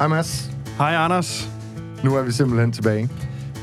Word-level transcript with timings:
Hej 0.00 0.08
Mads. 0.08 0.50
Hej 0.78 0.94
Anders. 0.94 1.48
Nu 2.04 2.16
er 2.16 2.22
vi 2.22 2.32
simpelthen 2.32 2.72
tilbage. 2.72 3.08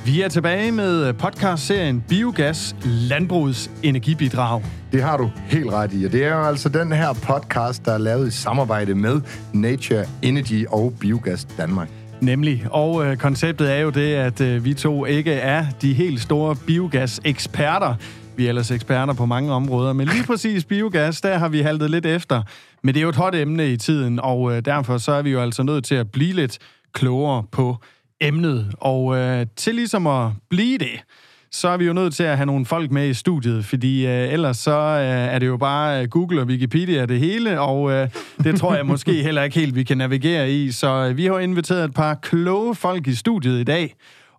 Vi 0.06 0.22
er 0.22 0.28
tilbage 0.30 0.72
med 0.72 1.14
podcastserien 1.14 2.04
Biogas 2.10 2.76
Landbrugets 2.84 3.72
Energibidrag. 3.84 4.64
Det 4.92 5.04
har 5.04 5.18
du 5.18 5.32
helt 5.48 5.70
ret 5.70 5.94
i, 5.94 6.06
og 6.06 6.12
det 6.12 6.26
er 6.26 6.36
jo 6.36 6.44
altså 6.44 6.70
den 6.70 6.92
her 6.92 7.14
podcast, 7.14 7.86
der 7.86 7.92
er 7.92 7.98
lavet 7.98 8.28
i 8.28 8.32
samarbejde 8.32 8.96
med 8.96 9.22
Nature 9.54 10.06
Energy 10.22 10.66
og 10.68 10.94
Biogas 11.00 11.46
Danmark. 11.46 11.90
Nemlig, 12.22 12.66
og 12.72 13.06
øh, 13.06 13.18
konceptet 13.18 13.72
er 13.72 13.80
jo 13.80 13.90
det, 13.90 14.14
at 14.14 14.42
øh, 14.42 14.66
vi 14.66 14.74
to 14.74 15.06
ikke 15.06 15.34
er 15.34 15.66
de 15.82 15.94
helt 15.94 16.22
store 16.22 16.56
biogas-eksperter. 16.56 17.96
Vi 18.36 18.46
er 18.46 18.50
ellers 18.50 18.72
eksperter 18.72 19.14
på 19.14 19.26
mange 19.26 19.54
områder, 19.54 19.94
men 19.94 20.08
lige 20.08 20.24
præcis 20.24 20.66
biogas, 20.66 21.22
der 21.22 21.38
har 21.38 21.50
vi 21.50 21.62
haltet 21.62 21.92
lidt 21.92 22.06
efter. 22.06 22.44
Men 22.84 22.96
det 22.96 23.00
er 23.00 23.04
jo 23.04 23.10
et 23.10 23.16
hot 23.16 23.36
emne 23.36 23.72
i 23.72 23.78
tiden, 23.78 24.20
og 24.20 24.56
øh, 24.56 24.62
derfor 24.66 24.98
så 24.98 25.12
er 25.12 25.22
vi 25.22 25.32
jo 25.32 25.42
altså 25.42 25.64
nødt 25.64 25.86
til 25.86 25.96
at 25.96 26.12
blive 26.12 26.34
lidt 26.34 26.58
klogere 26.94 27.44
på 27.52 27.78
emnet. 28.22 28.74
Og 28.78 29.18
øh, 29.18 29.46
til 29.56 29.76
ligesom 29.76 30.08
at 30.08 30.32
blive 30.50 30.78
det, 30.78 31.04
så 31.52 31.68
er 31.68 31.78
vi 31.78 31.86
jo 31.86 31.94
nødt 31.94 32.16
til 32.16 32.24
at 32.24 32.38
have 32.38 32.46
nogle 32.46 32.66
folk 32.66 32.92
med 32.92 33.10
i 33.10 33.14
studiet, 33.14 33.66
fordi 33.66 34.08
øh, 34.08 34.34
ellers 34.34 34.58
så 34.58 34.72
øh, 34.72 35.36
er 35.36 35.40
det 35.40 35.48
jo 35.48 35.58
bare 35.58 36.02
øh, 36.02 36.10
Google 36.10 36.42
og 36.42 36.48
Wikipedia 36.48 37.06
det 37.06 37.20
hele, 37.20 37.62
og 37.62 37.92
øh, 37.92 38.10
det 38.44 38.60
tror 38.60 38.76
jeg 38.76 38.86
måske 38.86 39.24
heller 39.24 39.44
ikke 39.44 39.60
helt, 39.60 39.76
vi 39.76 39.84
kan 39.84 39.98
navigere 39.98 40.52
i. 40.52 40.72
Så 40.72 41.08
øh, 41.10 41.18
vi 41.18 41.26
har 41.26 41.40
inviteret 41.40 41.86
et 41.86 41.94
par 41.94 42.14
kloge 42.14 42.76
folk 42.76 43.08
i 43.08 43.16
studiet 43.16 43.60
i 43.60 43.64
dag, 43.64 43.96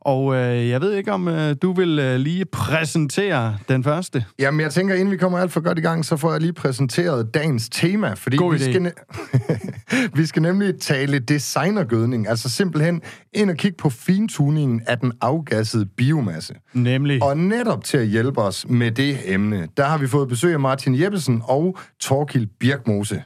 og 0.09 0.35
øh, 0.35 0.69
jeg 0.69 0.81
ved 0.81 0.93
ikke, 0.93 1.13
om 1.13 1.29
øh, 1.29 1.57
du 1.63 1.73
vil 1.73 1.99
øh, 1.99 2.17
lige 2.17 2.45
præsentere 2.45 3.57
den 3.69 3.85
første. 3.85 4.25
Jamen, 4.39 4.61
jeg 4.61 4.73
tænker, 4.73 4.95
inden 4.95 5.11
vi 5.11 5.17
kommer 5.17 5.39
alt 5.39 5.53
for 5.53 5.61
godt 5.61 5.79
i 5.79 5.81
gang, 5.81 6.05
så 6.05 6.17
får 6.17 6.33
jeg 6.33 6.41
lige 6.41 6.53
præsenteret 6.53 7.35
dagens 7.35 7.69
tema, 7.69 8.13
fordi 8.13 8.37
God 8.37 8.55
vi 8.55 8.59
idé. 8.59 8.71
skal, 8.71 8.87
ne- 8.87 10.11
vi 10.19 10.27
skal 10.27 10.43
nemlig 10.43 10.81
tale 10.81 11.19
designergødning, 11.19 12.29
altså 12.29 12.49
simpelthen 12.49 13.03
ind 13.33 13.51
og 13.51 13.57
kigge 13.57 13.77
på 13.77 13.91
fintuningen 13.91 14.83
af 14.87 14.99
den 14.99 15.13
afgassede 15.21 15.87
biomasse. 15.87 16.55
Nemlig. 16.73 17.23
Og 17.23 17.37
netop 17.37 17.85
til 17.85 17.99
at 17.99 18.07
hjælpe 18.07 18.41
os 18.41 18.67
med 18.69 18.91
det 18.91 19.19
emne, 19.25 19.69
der 19.77 19.85
har 19.85 19.99
vi 19.99 20.07
fået 20.07 20.29
besøg 20.29 20.53
af 20.53 20.61
Martin 20.61 21.01
Jeppesen 21.01 21.43
og 21.45 21.79
Torkild 22.01 22.47
Birkmose. 22.61 23.23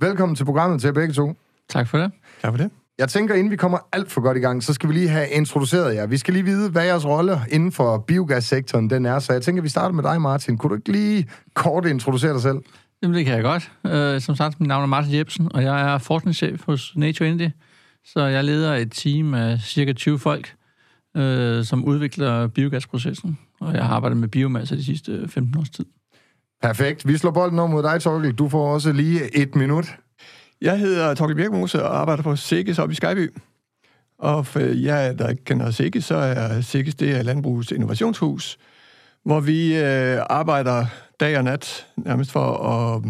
Velkommen 0.00 0.36
til 0.36 0.44
programmet 0.44 0.80
til 0.80 0.88
jer 0.88 0.94
begge 0.94 1.14
to. 1.14 1.34
Tak 1.68 1.88
for 1.88 1.98
det. 1.98 2.10
Tak 2.42 2.52
for 2.52 2.56
det. 2.56 2.70
Jeg 2.98 3.08
tænker, 3.08 3.34
inden 3.34 3.50
vi 3.50 3.56
kommer 3.56 3.78
alt 3.92 4.12
for 4.12 4.20
godt 4.20 4.36
i 4.36 4.40
gang, 4.40 4.62
så 4.62 4.72
skal 4.72 4.88
vi 4.88 4.94
lige 4.94 5.08
have 5.08 5.28
introduceret 5.28 5.94
jer. 5.94 6.06
Vi 6.06 6.16
skal 6.16 6.34
lige 6.34 6.44
vide, 6.44 6.70
hvad 6.70 6.84
jeres 6.84 7.06
rolle 7.06 7.40
inden 7.50 7.72
for 7.72 7.98
biogassektoren 7.98 8.90
den 8.90 9.06
er. 9.06 9.18
Så 9.18 9.32
jeg 9.32 9.42
tænker, 9.42 9.62
vi 9.62 9.68
starter 9.68 9.94
med 9.94 10.04
dig, 10.04 10.20
Martin. 10.20 10.58
Kunne 10.58 10.70
du 10.70 10.74
ikke 10.74 10.92
lige 10.92 11.28
kort 11.54 11.86
introducere 11.86 12.32
dig 12.32 12.42
selv? 12.42 12.58
Jamen, 13.02 13.16
det 13.16 13.24
kan 13.24 13.34
jeg 13.34 13.42
godt. 13.42 13.70
Uh, 13.84 14.22
som 14.22 14.36
sagt, 14.36 14.60
mit 14.60 14.68
navn 14.68 14.82
er 14.82 14.86
Martin 14.86 15.14
Jebsen, 15.14 15.48
og 15.54 15.62
jeg 15.62 15.94
er 15.94 15.98
forskningschef 15.98 16.62
hos 16.66 16.92
Nature 16.96 17.28
Indie. 17.28 17.52
Så 18.04 18.20
jeg 18.20 18.44
leder 18.44 18.74
et 18.74 18.92
team 18.92 19.34
af 19.34 19.60
cirka 19.60 19.92
20 19.92 20.18
folk, 20.18 20.54
uh, 21.18 21.22
som 21.64 21.84
udvikler 21.84 22.46
biogasprocessen. 22.46 23.38
Og 23.60 23.74
jeg 23.74 23.84
har 23.84 23.94
arbejdet 23.94 24.18
med 24.18 24.28
biomasse 24.28 24.76
de 24.76 24.84
sidste 24.84 25.28
15 25.28 25.60
års 25.60 25.70
tid. 25.70 25.84
Perfekt. 26.62 27.08
Vi 27.08 27.16
slår 27.16 27.30
bolden 27.30 27.58
over 27.58 27.68
mod 27.68 27.82
dig, 27.82 28.00
Torkel. 28.00 28.32
Du 28.32 28.48
får 28.48 28.74
også 28.74 28.92
lige 28.92 29.36
et 29.36 29.54
minut. 29.54 29.96
Jeg 30.60 30.78
hedder 30.78 31.14
Torkel 31.14 31.36
Birkmose 31.36 31.84
og 31.84 32.00
arbejder 32.00 32.22
på 32.22 32.36
Sikkes 32.36 32.78
op 32.78 32.90
i 32.90 32.94
Skyby. 32.94 33.34
Og 34.18 34.46
for 34.46 34.60
jer, 34.60 35.12
der 35.12 35.28
ikke 35.28 35.44
kender 35.44 35.70
Sikkes, 35.70 36.04
så 36.04 36.16
er 36.16 36.60
Sikkes 36.60 36.94
det 36.94 37.16
er 37.16 37.22
Landbrugets 37.22 37.70
Innovationshus, 37.70 38.58
hvor 39.24 39.40
vi 39.40 39.76
øh, 39.76 40.18
arbejder 40.30 40.86
dag 41.20 41.38
og 41.38 41.44
nat 41.44 41.86
nærmest 41.96 42.32
for 42.32 42.68
at 42.68 43.02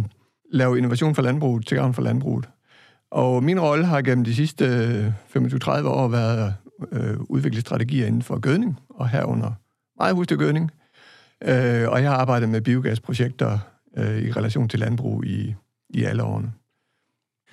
lave 0.53 0.79
innovation 0.79 1.15
for 1.15 1.23
landbruget 1.23 1.67
til 1.67 1.77
gavn 1.77 1.95
for 1.95 2.03
landbruget. 2.03 2.49
Og 3.11 3.45
min 3.45 3.61
rolle 3.61 3.87
har 3.87 4.03
gennem 4.03 4.25
de 4.25 4.35
sidste 4.35 4.65
øh, 5.35 5.43
25-30 5.45 5.87
år 5.87 6.09
været 6.09 6.55
at 6.93 6.99
øh, 7.01 7.21
udvikle 7.21 7.61
strategier 7.61 8.07
inden 8.07 8.23
for 8.23 8.39
gødning, 8.41 8.81
og 8.91 9.09
herunder 9.09 9.53
meget 9.99 10.15
husdyrgødning. 10.15 10.71
Øh, 11.45 11.89
og 11.89 12.03
jeg 12.03 12.11
har 12.11 12.17
arbejdet 12.17 12.49
med 12.49 12.61
biogasprojekter 12.61 13.59
øh, 13.97 14.23
i 14.23 14.33
relation 14.33 14.69
til 14.69 14.79
landbrug 14.79 15.25
i, 15.25 15.55
i 15.91 16.05
alle 16.05 16.23
årene. 16.23 16.53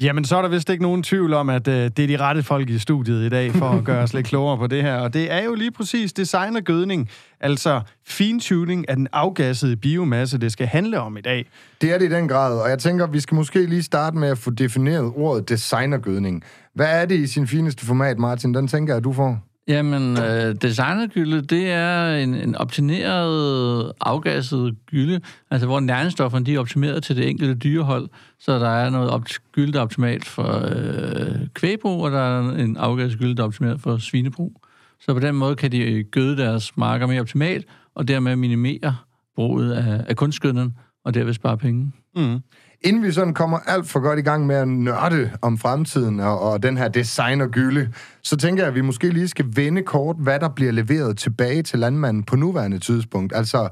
Jamen, 0.02 0.26
så 0.26 0.38
er 0.38 0.42
der 0.42 0.50
vist 0.50 0.70
ikke 0.70 0.84
nogen 0.84 1.04
tvivl 1.04 1.34
om, 1.34 1.50
at 1.50 1.68
øh, 1.68 1.74
det 1.74 2.00
er 2.00 2.08
de 2.08 2.18
rette 2.18 2.44
folk 2.44 2.70
i 2.70 2.80
studiet 2.80 3.26
i 3.26 3.30
dag, 3.30 3.52
for 3.52 3.70
at 3.70 3.84
gøre 3.90 4.04
os 4.04 4.14
lidt 4.14 4.28
klogere 4.28 4.58
på 4.58 4.68
det 4.68 4.82
her. 4.82 4.96
Og 4.96 5.14
det 5.14 5.32
er 5.32 5.44
jo 5.44 5.56
lige 5.56 5.72
præcis 5.72 6.14
design 6.14 6.56
og 6.56 6.62
gødning, 6.62 7.10
altså 7.40 7.82
fintuning 8.06 8.90
af 8.90 8.96
den 8.96 9.08
afgassede 9.14 9.76
biomasse, 9.76 10.38
det 10.38 10.52
skal 10.52 10.68
handle 10.68 11.00
om 11.00 11.18
i 11.18 11.22
dag. 11.22 11.50
Det 11.82 11.94
er 11.94 11.98
det 11.98 12.06
i 12.06 12.16
den 12.16 12.28
grad, 12.28 12.60
og 12.60 12.70
jeg 12.70 12.80
tænker, 12.80 13.08
vi 13.08 13.20
skal 13.20 13.36
måske 13.36 13.66
lige 13.66 13.84
starte 13.84 14.18
med 14.18 14.28
at 14.28 14.38
få 14.38 14.52
defineret 14.52 15.12
ordet 15.16 15.50
designergødning. 15.50 16.44
Hvad 16.76 17.02
er 17.02 17.06
det 17.06 17.16
i 17.16 17.28
sin 17.28 17.48
fineste 17.48 17.86
format, 17.86 18.20
Martin? 18.20 18.54
Den 18.54 18.68
tænker 18.68 18.94
jeg, 18.94 19.04
du 19.04 19.14
får. 19.14 19.53
Jamen, 19.68 20.18
øh, 20.18 20.56
designergylde, 20.62 21.42
det 21.42 21.72
er 21.72 22.16
en, 22.16 22.34
en 22.34 22.56
optimeret, 22.56 23.92
afgasset 24.02 24.76
gylde, 24.86 25.22
altså 25.52 25.68
hvor 25.68 25.80
næringsstofferne 25.80 26.46
de 26.46 26.56
er 26.56 26.60
optimeret 26.60 27.04
til 27.04 27.16
det 27.16 27.30
enkelte 27.30 27.56
dyrehold, 27.56 28.10
så 28.40 28.60
der 28.60 28.70
er 28.70 28.90
noget 28.90 29.12
opt- 29.12 29.38
gylde, 29.52 29.74
der 29.74 29.80
er 29.80 29.84
optimalt 29.84 30.26
for 30.26 30.62
øh, 30.66 31.48
kvægbrug, 31.54 32.04
og 32.04 32.12
der 32.12 32.20
er 32.20 32.52
en 32.52 32.78
afgasset 32.78 33.20
gylde, 33.20 33.36
der 33.36 33.44
er 33.44 33.48
optimeret 33.48 33.82
for 33.82 33.98
svinebrug. 33.98 34.62
Så 35.00 35.14
på 35.14 35.20
den 35.20 35.36
måde 35.36 35.56
kan 35.56 35.72
de 35.72 35.80
øh, 35.80 36.06
gøde 36.12 36.38
deres 36.38 36.78
marker 36.78 37.08
mere 37.08 37.22
optimalt, 37.22 37.66
og 37.96 38.08
dermed 38.08 38.36
minimere 38.36 38.96
bruget 39.36 39.72
af, 39.72 40.06
af 40.08 40.16
kunstgødning, 40.16 40.78
og 41.06 41.14
derved 41.14 41.34
spare 41.34 41.58
penge. 41.58 41.92
Mm. 42.16 42.40
Inden 42.82 43.04
vi 43.04 43.12
sådan 43.12 43.34
kommer 43.34 43.60
alt 43.60 43.88
for 43.88 44.00
godt 44.00 44.20
i 44.20 44.22
gang 44.22 44.46
med 44.48 44.56
at 44.56 44.68
nørde 44.68 45.32
om 45.42 45.58
fremtiden 45.58 46.20
og, 46.20 46.40
og 46.40 46.64
den 46.64 46.78
her 46.78 46.88
designergylde, 46.88 47.94
så 48.24 48.38
tænker 48.38 48.64
jeg, 48.64 48.68
at 48.68 48.76
vi 48.76 48.82
måske 48.82 49.10
lige 49.10 49.28
skal 49.28 49.46
vende 49.56 49.82
kort, 49.82 50.16
hvad 50.20 50.40
der 50.40 50.50
bliver 50.50 50.72
leveret 50.72 51.18
tilbage 51.18 51.64
til 51.64 51.80
landmanden 51.80 52.24
på 52.24 52.36
nuværende 52.36 52.80
tidspunkt. 52.80 53.36
Altså 53.36 53.70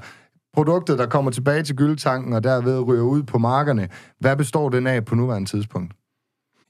produktet, 0.54 0.98
der 0.98 1.06
kommer 1.06 1.30
tilbage 1.30 1.62
til 1.62 1.76
gyldetanken 1.76 2.32
og 2.32 2.44
derved 2.44 2.80
ryger 2.80 3.02
ud 3.02 3.22
på 3.22 3.38
markerne. 3.38 3.88
Hvad 4.20 4.36
består 4.36 4.68
den 4.68 4.86
af 4.86 5.04
på 5.04 5.14
nuværende 5.14 5.48
tidspunkt? 5.50 5.92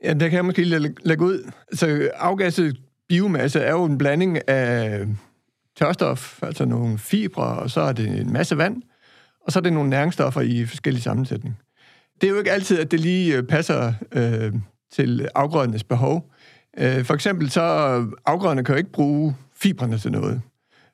Ja, 0.04 0.15
der 0.15 0.28
kan 0.28 0.37
jeg 0.37 0.44
måske 0.44 0.65
læ- 0.65 0.89
lægge 1.04 1.25
ud. 1.25 1.50
Så 1.72 2.10
afgasset 2.15 2.77
biomasse 3.09 3.60
er 3.60 3.72
jo 3.72 3.84
en 3.84 3.99
blanding 3.99 4.49
af 4.49 5.06
tørstof, 5.78 6.43
altså 6.43 6.65
nogle 6.65 6.99
fibre, 6.99 7.43
og 7.43 7.71
så 7.71 7.81
er 7.81 7.93
det 7.93 8.21
en 8.21 8.33
masse 8.33 8.59
vand, 8.59 8.83
og 9.47 9.53
så 9.53 9.58
er 9.58 9.62
det 9.62 9.72
nogle 9.72 9.91
næringsstoffer 9.91 10.41
i 10.41 10.66
forskellige 10.66 11.03
sammensætning. 11.03 11.58
Det 12.20 12.26
er 12.26 12.30
jo 12.30 12.38
ikke 12.38 12.53
altid, 12.53 12.78
at 12.78 12.91
det 12.91 13.00
lige 13.00 13.36
øh, 13.36 13.42
passer 13.42 13.92
øh, 14.12 14.53
til 14.92 15.28
afgrødernes 15.34 15.84
behov. 15.84 16.32
Øh, 16.78 17.04
for 17.04 17.14
eksempel 17.14 17.50
så 17.50 17.62
afgrøderne 18.26 18.64
kan 18.64 18.75
jo 18.75 18.78
ikke 18.78 18.92
bruge 18.92 19.36
fibrene 19.54 19.98
til 19.98 20.12
noget. 20.12 20.41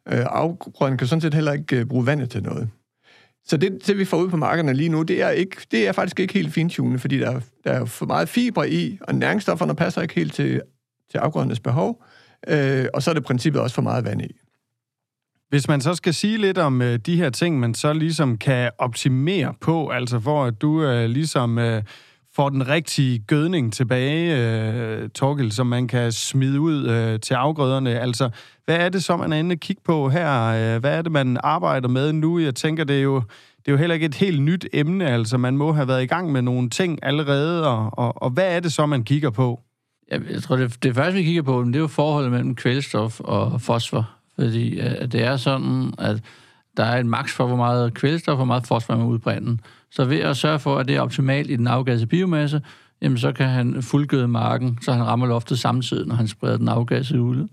Øh, 0.09 0.26
afgrøderne 0.28 0.98
kan 0.98 1.06
sådan 1.06 1.20
set 1.20 1.34
heller 1.34 1.53
ikke 1.53 1.76
øh, 1.76 1.86
bruge 1.86 2.06
vandet 2.06 2.31
til 2.31 2.42
noget. 2.42 2.69
Så 3.44 3.56
det, 3.56 3.86
det, 3.86 3.98
vi 3.98 4.04
får 4.04 4.16
ud 4.16 4.28
på 4.28 4.36
markederne 4.36 4.75
lige 4.75 4.88
nu, 4.88 5.03
det 5.03 5.22
er, 5.22 5.30
ikke, 5.30 5.56
det 5.70 5.88
er 5.88 5.92
faktisk 5.92 6.20
ikke 6.20 6.34
helt 6.34 6.53
fintunet, 6.53 7.00
fordi 7.00 7.19
der, 7.19 7.41
der 7.65 7.72
er 7.72 7.84
for 7.84 8.06
meget 8.06 8.28
fibre 8.28 8.70
i, 8.70 8.98
og 9.00 9.15
næringsstofferne 9.15 9.75
passer 9.75 10.03
ikke 10.03 10.15
helt 10.15 10.34
til, 10.34 10.62
til 11.10 11.19
afgrødernes 11.19 11.60
behov. 11.60 12.04
Øh, 12.48 12.86
og 12.94 13.03
så 13.03 13.10
er 13.10 13.15
det 13.15 13.25
princippet 13.25 13.62
også 13.62 13.75
for 13.75 13.82
meget 13.82 14.04
vand 14.04 14.22
i. 14.22 14.36
Hvis 15.48 15.69
man 15.69 15.81
så 15.81 15.94
skal 15.94 16.14
sige 16.14 16.38
lidt 16.38 16.59
om 16.59 16.82
øh, 16.82 16.98
de 16.98 17.16
her 17.16 17.31
ting, 17.31 17.60
man 17.60 17.75
så 17.75 17.92
ligesom 17.92 18.38
kan 18.38 18.70
optimere 18.78 19.54
på, 19.60 19.88
altså 19.88 20.20
for 20.20 20.44
at 20.44 20.62
du 20.62 20.82
øh, 20.82 21.10
ligesom 21.10 21.59
øh, 21.59 21.82
får 22.36 22.48
den 22.48 22.69
rigtige 22.69 23.19
gødning 23.19 23.72
tilbage, 23.72 24.36
øh, 24.36 25.09
Torgild, 25.10 25.50
som 25.50 25.66
man 25.66 25.88
kan 25.88 26.12
smide 26.12 26.60
ud 26.60 26.86
øh, 26.86 27.20
til 27.20 27.34
afgrøderne. 27.34 28.00
Altså, 28.00 28.31
hvad 28.64 28.76
er 28.76 28.88
det 28.88 29.04
så, 29.04 29.16
man 29.16 29.32
er 29.32 29.36
inde 29.36 29.53
og 29.53 29.59
kigge 29.59 29.82
på 29.84 30.09
her? 30.09 30.44
Øh, 30.44 30.81
hvad 30.81 30.98
er 30.98 31.03
det, 31.03 31.12
man 31.12 31.38
arbejder 31.42 31.89
med 31.89 32.12
nu? 32.12 32.39
Jeg 32.39 32.54
tænker, 32.54 32.84
det 32.84 32.98
er 32.98 33.03
jo, 33.03 33.22
det 33.59 33.68
er 33.68 33.72
jo 33.72 33.77
heller 33.77 33.95
ikke 33.95 34.06
et 34.06 34.15
helt 34.15 34.42
nyt 34.42 34.68
emne, 34.72 35.06
altså 35.06 35.39
man 35.39 35.56
må 35.56 35.72
have 35.72 35.89
været 35.89 36.03
i 36.03 36.06
gang 36.06 36.33
med 36.33 36.42
nogle 36.42 36.71
ting 36.71 36.98
allerede, 37.03 37.68
og, 37.68 37.98
og, 37.98 38.22
og 38.22 38.30
hvad 38.30 38.56
er 38.56 38.60
det 38.60 38.72
så, 38.72 38.86
man 38.86 39.04
kigger 39.04 39.30
på? 39.30 39.60
Jeg, 40.10 40.21
jeg 40.30 40.42
tror, 40.42 40.56
det, 40.56 40.83
det 40.83 40.95
første, 40.95 41.12
vi 41.12 41.22
kigger 41.22 41.42
på, 41.42 41.65
det 41.65 41.77
er 41.77 41.80
jo 41.80 41.86
forholdet 41.86 42.30
mellem 42.30 42.54
kvælstof 42.54 43.21
og 43.21 43.60
fosfor. 43.60 44.17
Fordi 44.38 44.80
øh, 44.80 45.12
det 45.12 45.24
er 45.24 45.36
sådan, 45.36 45.94
at 45.98 46.22
der 46.76 46.84
er 46.84 47.00
en 47.00 47.08
maks 47.08 47.32
for, 47.32 47.46
hvor 47.46 47.56
meget 47.56 47.94
kvælstof 47.94 48.32
og 48.32 48.36
hvor 48.36 48.44
meget 48.44 48.66
fosfor 48.66 48.96
man 48.96 49.06
udbrænder. 49.06 49.56
Så 49.90 50.04
ved 50.04 50.18
at 50.18 50.36
sørge 50.36 50.58
for, 50.58 50.78
at 50.78 50.88
det 50.88 50.96
er 50.96 51.00
optimalt 51.00 51.50
i 51.50 51.56
den 51.56 51.66
afgassede 51.66 52.08
biomasse, 52.08 52.62
jamen 53.02 53.18
så 53.18 53.32
kan 53.32 53.48
han 53.48 53.82
fuldgøde 53.82 54.28
marken, 54.28 54.78
så 54.82 54.92
han 54.92 55.06
rammer 55.06 55.26
loftet 55.26 55.58
samtidig, 55.58 56.06
når 56.06 56.14
han 56.14 56.28
spreder 56.28 56.56
den 56.56 56.68
afgassede 56.68 57.20
ud. 57.20 57.48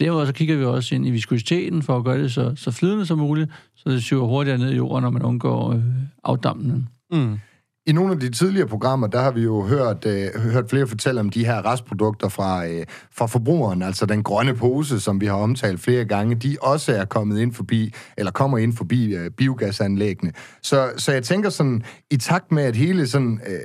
Derudover 0.00 0.24
så 0.24 0.32
kigger 0.32 0.56
vi 0.56 0.64
også 0.64 0.94
ind 0.94 1.06
i 1.06 1.10
viskositeten 1.10 1.82
for 1.82 1.96
at 1.96 2.04
gøre 2.04 2.22
det 2.22 2.32
så, 2.32 2.52
så 2.56 2.70
flydende 2.70 3.06
som 3.06 3.18
muligt, 3.18 3.50
så 3.76 3.90
det 3.90 4.02
syver 4.02 4.26
hurtigere 4.26 4.58
ned 4.58 4.70
i 4.70 4.76
jorden, 4.76 5.02
når 5.02 5.10
man 5.10 5.22
undgår 5.22 5.72
øh, 5.72 5.82
afdampningen. 6.24 6.88
Mm. 7.12 7.38
I 7.86 7.92
nogle 7.92 8.12
af 8.12 8.20
de 8.20 8.30
tidligere 8.30 8.68
programmer, 8.68 9.06
der 9.06 9.20
har 9.20 9.30
vi 9.30 9.40
jo 9.42 9.62
hørt, 9.62 10.06
øh, 10.06 10.40
hørt 10.40 10.70
flere 10.70 10.86
fortælle 10.86 11.20
om 11.20 11.30
de 11.30 11.46
her 11.46 11.66
restprodukter 11.66 12.28
fra, 12.28 12.66
øh, 12.66 12.86
fra 13.12 13.26
forbrugeren, 13.26 13.82
altså 13.82 14.06
den 14.06 14.22
grønne 14.22 14.54
pose, 14.54 15.00
som 15.00 15.20
vi 15.20 15.26
har 15.26 15.34
omtalt 15.34 15.80
flere 15.80 16.04
gange, 16.04 16.34
de 16.34 16.56
også 16.60 16.92
er 16.92 17.04
kommet 17.04 17.40
ind 17.40 17.52
forbi, 17.52 17.94
eller 18.16 18.32
kommer 18.32 18.58
ind 18.58 18.72
forbi 18.72 19.14
øh, 19.14 19.30
biogasanlæggene. 19.30 20.32
Så, 20.62 20.92
så 20.96 21.12
jeg 21.12 21.22
tænker 21.22 21.50
sådan, 21.50 21.82
i 22.10 22.16
takt 22.16 22.52
med, 22.52 22.62
at 22.62 22.76
hele 22.76 23.06
sådan, 23.06 23.40
øh, 23.46 23.58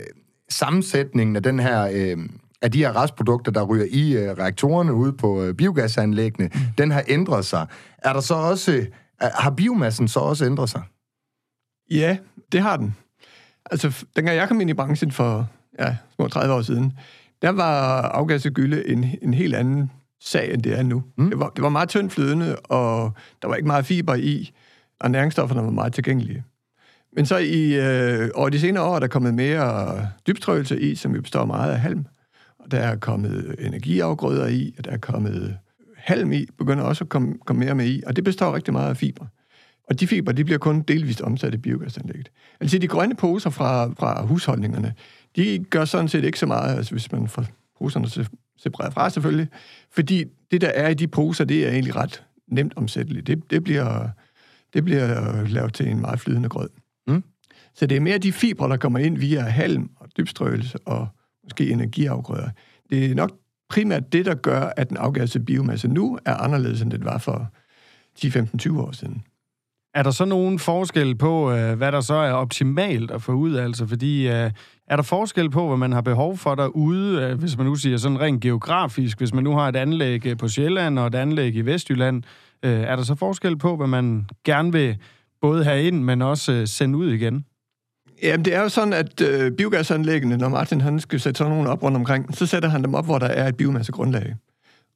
sammensætningen 0.50 1.36
af 1.36 1.44
den 1.44 1.60
her 1.60 1.90
øh, 1.94 2.18
af 2.62 2.72
de 2.72 2.78
her 2.78 3.02
restprodukter, 3.02 3.52
der 3.52 3.64
ryger 3.64 3.86
i 3.90 4.18
øh, 4.18 4.32
reaktorerne 4.32 4.94
ude 4.94 5.14
på 5.14 5.44
øh, 5.44 5.54
biogasanlæggene, 5.54 6.50
mm. 6.54 6.60
den 6.78 6.92
har 6.92 7.04
ændret 7.08 7.46
sig. 7.46 7.68
Er 7.98 8.14
der 8.14 8.22
så 8.22 8.34
også, 8.34 8.72
øh, 8.72 8.86
har 9.22 9.52
biomassen 9.52 10.08
så 10.08 10.20
også 10.20 10.46
ændret 10.46 10.70
sig? 10.70 10.82
Ja, 11.92 12.18
det 12.52 12.62
har 12.62 12.78
den. 12.78 12.96
Altså, 13.72 14.06
dengang 14.16 14.38
jeg 14.38 14.48
kom 14.48 14.62
ind 14.62 14.70
i 14.70 14.74
branchen 14.74 15.12
for 15.12 15.50
ja, 15.80 15.96
små 16.16 16.28
30 16.28 16.54
år 16.54 16.62
siden, 16.62 16.94
der 17.42 17.50
var 17.50 18.02
afgasset 18.02 18.54
gylde 18.54 18.90
en, 18.90 19.06
en 19.22 19.34
helt 19.34 19.56
anden 19.56 19.92
sag, 20.22 20.54
end 20.54 20.64
det 20.64 20.80
er 20.80 20.84
nu. 20.84 21.04
Mm. 21.18 21.30
Det, 21.30 21.40
var, 21.40 21.50
det 21.50 21.64
var 21.64 21.70
meget 21.70 21.90
tyndt 21.90 22.14
flydende, 22.14 22.56
og 22.56 23.12
der 23.42 23.48
var 23.48 23.56
ikke 23.56 23.68
meget 23.68 23.86
fiber 23.86 24.16
i, 24.16 24.52
og 25.00 25.12
næringsstofferne 25.12 25.64
var 25.64 25.70
meget 25.70 25.94
tilgængelige. 25.94 26.44
Men 27.16 27.26
så 27.26 27.38
i 27.38 27.74
øh, 27.74 28.30
over 28.36 28.50
de 28.50 28.60
senere 28.60 28.84
år 28.84 28.96
er 28.96 29.00
der 29.00 29.08
kommet 29.08 29.34
mere 29.34 30.08
dybstrøgelse 30.28 30.82
i, 30.82 30.96
som 30.96 31.16
jo 31.16 31.22
består 31.22 31.46
meget 31.46 31.72
af 31.72 31.80
halm. 31.80 32.06
Og 32.60 32.72
der 32.72 32.80
er 32.80 32.96
kommet 32.96 33.56
energiafgrøder 33.60 34.48
i, 34.48 34.76
og 34.78 34.86
der 34.86 34.92
er 34.92 34.98
kommet 34.98 35.58
halm 35.96 36.32
i, 36.32 36.46
begynder 36.58 36.84
også 36.84 37.04
at 37.04 37.10
komme, 37.10 37.36
komme 37.46 37.66
mere 37.66 37.76
med 37.76 37.86
i, 37.86 38.04
og 38.08 38.16
det 38.16 38.24
består 38.24 38.56
rigtig 38.56 38.74
meget 38.74 38.90
af 38.90 38.98
fiber. 38.98 39.26
Og 39.90 40.00
de 40.00 40.08
fiber, 40.08 40.32
de 40.32 40.44
bliver 40.44 40.58
kun 40.58 40.82
delvist 40.82 41.22
omsat 41.22 41.54
i 41.54 41.58
biogasanlægget. 41.58 42.32
Altså 42.60 42.78
de 42.78 42.88
grønne 42.88 43.16
poser 43.16 43.50
fra, 43.50 43.86
fra 43.86 44.26
husholdningerne, 44.26 44.94
de 45.36 45.66
gør 45.70 45.86
sådan 45.86 46.08
set 46.08 46.24
ikke 46.24 46.40
så 46.40 46.46
meget, 46.46 46.78
altså 46.78 46.92
hvis 46.92 47.12
man 47.12 47.28
får 47.28 47.46
poserne 47.80 48.10
se- 48.10 48.28
separeret 48.58 48.94
fra 48.94 49.10
selvfølgelig, 49.10 49.48
fordi 49.92 50.24
det, 50.52 50.62
der 50.62 50.68
er 50.68 50.90
i 50.90 50.94
de 50.94 51.08
poser, 51.08 51.46
det 51.46 51.68
er 51.68 51.72
egentlig 51.72 51.96
ret 51.96 52.24
nemt 52.48 52.74
omsætteligt. 52.76 53.28
Det, 53.28 53.52
det, 53.52 53.64
bliver, 53.64 54.10
det 54.74 54.84
bliver 54.84 55.44
lavet 55.48 55.74
til 55.74 55.88
en 55.90 56.02
meget 56.02 56.20
flydende 56.20 56.50
grød. 56.50 56.70
Mm. 57.08 57.24
Så 57.74 57.86
det 57.86 57.96
er 57.96 58.02
mere 58.02 58.18
de 58.18 58.32
fibre, 58.32 58.70
der 58.70 58.78
kommer 58.78 59.00
ind 59.00 59.18
via 59.18 59.42
halm 59.42 59.90
og 59.96 60.08
dybstrøgelse 60.18 60.78
og 60.86 61.08
måske 61.44 61.70
energiafgrøder. 61.70 62.50
Det 62.90 63.06
er 63.06 63.16
nok 63.16 63.32
primært 63.70 64.14
det, 64.14 64.26
der 64.26 64.36
gør, 64.36 64.72
at 64.78 64.90
den 64.90 64.98
afgassede 64.98 65.46
biomasse 65.46 65.88
nu 65.88 66.20
er 66.26 66.34
anderledes, 66.36 66.82
end 66.82 66.92
det 66.92 67.06
var 67.06 67.18
for 67.18 67.54
10-15-20 68.20 68.80
år 68.80 68.92
siden. 68.92 69.22
Er 69.98 70.04
der 70.04 70.12
så 70.12 70.26
nogen 70.26 70.60
forskel 70.60 71.16
på, 71.16 71.52
øh, 71.52 71.78
hvad 71.78 71.92
der 71.92 72.02
så 72.02 72.14
er 72.14 72.32
optimalt 72.32 73.12
at 73.12 73.22
få 73.22 73.32
ud? 73.32 73.56
Altså, 73.56 73.88
fordi 73.88 74.28
øh, 74.28 74.52
er 74.88 74.96
der 74.96 75.04
forskel 75.04 75.50
på, 75.50 75.68
hvad 75.68 75.78
man 75.78 75.92
har 75.92 76.02
behov 76.02 76.38
for 76.38 76.56
derude, 76.56 77.22
øh, 77.22 77.40
hvis 77.40 77.58
man 77.58 77.66
nu 77.66 77.76
siger 77.76 77.98
sådan 77.98 78.20
rent 78.20 78.42
geografisk, 78.42 79.18
hvis 79.18 79.34
man 79.34 79.44
nu 79.44 79.52
har 79.52 79.70
et 79.70 79.76
anlæg 79.76 80.38
på 80.38 80.48
Sjælland 80.48 81.00
og 81.00 81.08
et 81.08 81.16
anlæg 81.16 81.56
i 81.56 81.62
Vestjylland, 81.62 82.24
er 82.64 82.96
der 82.96 83.04
så 83.04 83.16
forskel 83.16 83.58
på, 83.58 83.76
hvad 83.76 83.88
man 83.88 84.26
gerne 84.46 84.72
vil 84.72 84.98
både 85.42 85.64
have 85.64 85.84
ind, 85.84 86.04
men 86.04 86.22
også 86.22 86.66
sende 86.66 86.98
ud 86.98 87.12
igen? 87.12 87.46
Jamen, 88.24 88.46
det 88.46 88.56
er 88.56 88.62
jo 88.62 88.70
sådan, 88.70 88.94
at 88.94 89.22
øh, 89.22 89.52
biogasanlæggene, 89.52 90.38
når 90.38 90.50
Martin 90.50 90.82
han 90.82 91.00
skal 91.00 91.20
sætte 91.20 91.38
sådan 91.38 91.54
nogle 91.54 91.70
op 91.70 91.84
rundt 91.84 91.98
omkring, 91.98 92.36
så 92.36 92.46
sætter 92.46 92.70
han 92.70 92.84
dem 92.84 92.94
op, 92.94 93.06
hvor 93.06 93.20
der 93.20 93.28
er 93.28 93.48
et 93.48 93.58
biomassegrundlag. 93.58 94.36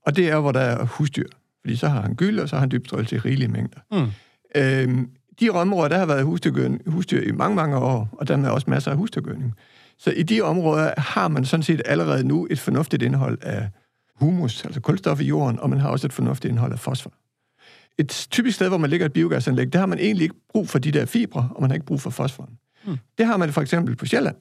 Og 0.06 0.16
det 0.16 0.30
er, 0.30 0.40
hvor 0.40 0.52
der 0.52 0.60
er 0.60 0.86
husdyr. 0.86 1.28
Fordi 1.62 1.76
så 1.76 1.88
har 1.88 2.02
han 2.02 2.16
gyld, 2.16 2.40
og 2.40 2.50
så 2.50 2.56
har 2.56 2.60
han 2.60 2.72
dybstrøgelse 2.72 3.16
i 3.16 3.20
rigelige 3.20 3.48
mængder. 3.48 3.80
Mm. 3.92 4.12
Øhm, 4.56 5.10
de 5.40 5.50
områder, 5.50 5.90
der 5.90 5.98
har 5.98 6.06
været 6.06 6.24
husdyr, 6.24 6.78
husdyr 6.88 7.22
i 7.22 7.32
mange, 7.32 7.56
mange 7.56 7.78
år, 7.78 8.10
og 8.12 8.28
der 8.28 8.38
er 8.38 8.50
også 8.50 8.70
masser 8.70 8.92
af 8.92 8.98
husdyrgødning. 8.98 9.54
Så 9.98 10.12
i 10.12 10.24
de 10.24 10.42
områder 10.42 10.94
har 10.98 11.28
man 11.28 11.46
sådan 11.46 11.64
set 11.64 11.82
allerede 11.86 12.24
nu 12.24 12.48
et 12.50 12.60
fornuftigt 12.60 13.04
indhold 13.04 13.38
af 13.42 13.70
humus, 14.16 14.66
altså 14.66 14.82
kulstof 14.82 15.22
i 15.22 15.24
jorden, 15.24 15.60
og 15.60 15.70
man 15.70 15.80
har 15.80 15.90
også 15.90 16.08
et 16.08 16.14
fornuftigt 16.14 16.52
indhold 16.52 16.72
af 16.72 16.80
fosfor. 16.80 17.14
Et 17.98 18.28
typisk 18.32 18.56
sted, 18.56 18.68
hvor 18.68 18.78
man 18.78 18.90
ligger 18.90 19.06
et 19.06 19.14
biogasanlæg, 19.14 19.74
der 19.74 19.80
har 19.80 19.86
man 19.86 20.00
egentlig 20.00 20.24
ikke 20.24 20.36
brug 20.50 20.70
for 20.70 20.80
de 20.80 20.92
der 20.92 21.06
fibre, 21.06 21.50
og 21.56 21.62
man 21.62 21.70
har 21.70 21.76
ikke 21.76 21.86
brug 21.86 22.02
for 22.02 22.10
fosforen. 22.10 22.58
Mm. 22.86 22.98
Det 23.18 23.26
har 23.26 23.38
man 23.38 23.54
for 23.54 23.62
eksempel 23.62 23.96
på 23.96 24.06
Sjælland, 24.06 24.36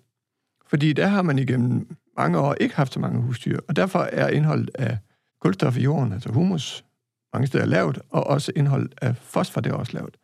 fordi 0.67 0.93
der 0.93 1.07
har 1.07 1.23
man 1.23 1.39
igennem 1.39 1.97
mange 2.17 2.39
år 2.39 2.57
ikke 2.61 2.77
haft 2.77 2.93
så 2.93 3.01
mange 3.01 3.23
husdyr, 3.23 3.59
og 3.69 3.77
derfor 3.77 3.99
er 3.99 4.29
indholdet 4.29 4.71
af 4.75 4.99
kulstof 5.41 5.77
i 5.77 5.83
jorden, 5.83 6.13
altså 6.13 6.33
humus, 6.33 6.85
mange 7.33 7.47
steder 7.47 7.65
lavt, 7.65 7.99
og 8.11 8.27
også 8.27 8.53
indholdet 8.57 8.95
af 9.03 9.17
fosfor, 9.17 9.61
det 9.61 9.73
er 9.73 9.77
også 9.77 9.93
lavt. 9.93 10.17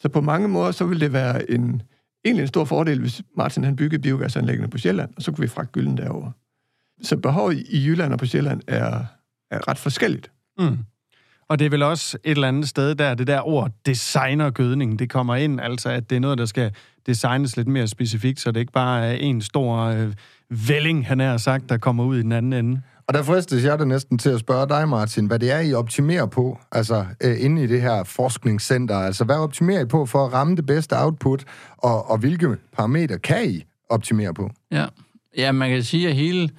Så 0.00 0.08
på 0.08 0.20
mange 0.20 0.48
måder, 0.48 0.70
så 0.70 0.84
vil 0.84 1.00
det 1.00 1.12
være 1.12 1.50
en, 1.50 1.82
egentlig 2.24 2.42
en 2.42 2.48
stor 2.48 2.64
fordel, 2.64 3.00
hvis 3.00 3.22
Martin 3.36 3.64
han 3.64 3.76
byggede 3.76 4.02
biogasanlæggene 4.02 4.68
på 4.68 4.78
Sjælland, 4.78 5.10
og 5.16 5.22
så 5.22 5.32
kunne 5.32 5.42
vi 5.42 5.48
fragte 5.48 5.72
gylden 5.72 5.96
derover. 5.96 6.30
Så 7.02 7.16
behovet 7.16 7.58
i 7.58 7.86
Jylland 7.86 8.12
og 8.12 8.18
på 8.18 8.26
Sjælland 8.26 8.60
er, 8.66 9.04
er 9.50 9.68
ret 9.68 9.78
forskelligt. 9.78 10.30
Mm. 10.58 10.78
Og 11.48 11.58
det 11.58 11.64
er 11.64 11.70
vel 11.70 11.82
også 11.82 12.18
et 12.24 12.30
eller 12.30 12.48
andet 12.48 12.68
sted, 12.68 12.94
der 12.94 13.14
det 13.14 13.26
der 13.26 13.48
ord 13.48 13.70
designergødning, 13.86 14.98
det 14.98 15.10
kommer 15.10 15.36
ind, 15.36 15.60
altså 15.60 15.88
at 15.88 16.10
det 16.10 16.16
er 16.16 16.20
noget, 16.20 16.38
der 16.38 16.46
skal 16.46 16.74
designes 17.06 17.56
lidt 17.56 17.68
mere 17.68 17.88
specifikt, 17.88 18.40
så 18.40 18.52
det 18.52 18.60
ikke 18.60 18.72
bare 18.72 19.06
er 19.06 19.12
en 19.12 19.40
stor 19.40 19.76
øh, 19.76 20.14
vælling, 20.68 21.06
han 21.06 21.20
har 21.20 21.36
sagt, 21.36 21.68
der 21.68 21.78
kommer 21.78 22.04
ud 22.04 22.18
i 22.18 22.22
den 22.22 22.32
anden 22.32 22.52
ende. 22.52 22.82
Og 23.12 23.18
der 23.18 23.24
fristes 23.24 23.64
jeg 23.64 23.78
da 23.78 23.84
næsten 23.84 24.18
til 24.18 24.30
at 24.30 24.40
spørge 24.40 24.68
dig, 24.68 24.88
Martin, 24.88 25.26
hvad 25.26 25.38
det 25.38 25.50
er, 25.50 25.60
I 25.60 25.74
optimerer 25.74 26.26
på, 26.26 26.58
altså 26.72 27.04
øh, 27.24 27.44
inde 27.44 27.64
i 27.64 27.66
det 27.66 27.82
her 27.82 28.04
forskningscenter. 28.04 28.96
Altså, 28.96 29.24
hvad 29.24 29.36
optimerer 29.36 29.80
I 29.80 29.84
på 29.84 30.06
for 30.06 30.26
at 30.26 30.32
ramme 30.32 30.56
det 30.56 30.66
bedste 30.66 30.98
output, 30.98 31.44
og, 31.78 32.10
og 32.10 32.18
hvilke 32.18 32.56
parametre 32.76 33.18
kan 33.18 33.50
I 33.50 33.64
optimere 33.88 34.34
på? 34.34 34.50
Ja. 34.70 34.86
ja, 35.36 35.52
man 35.52 35.70
kan 35.70 35.82
sige, 35.82 36.08
at 36.08 36.14
hele, 36.14 36.50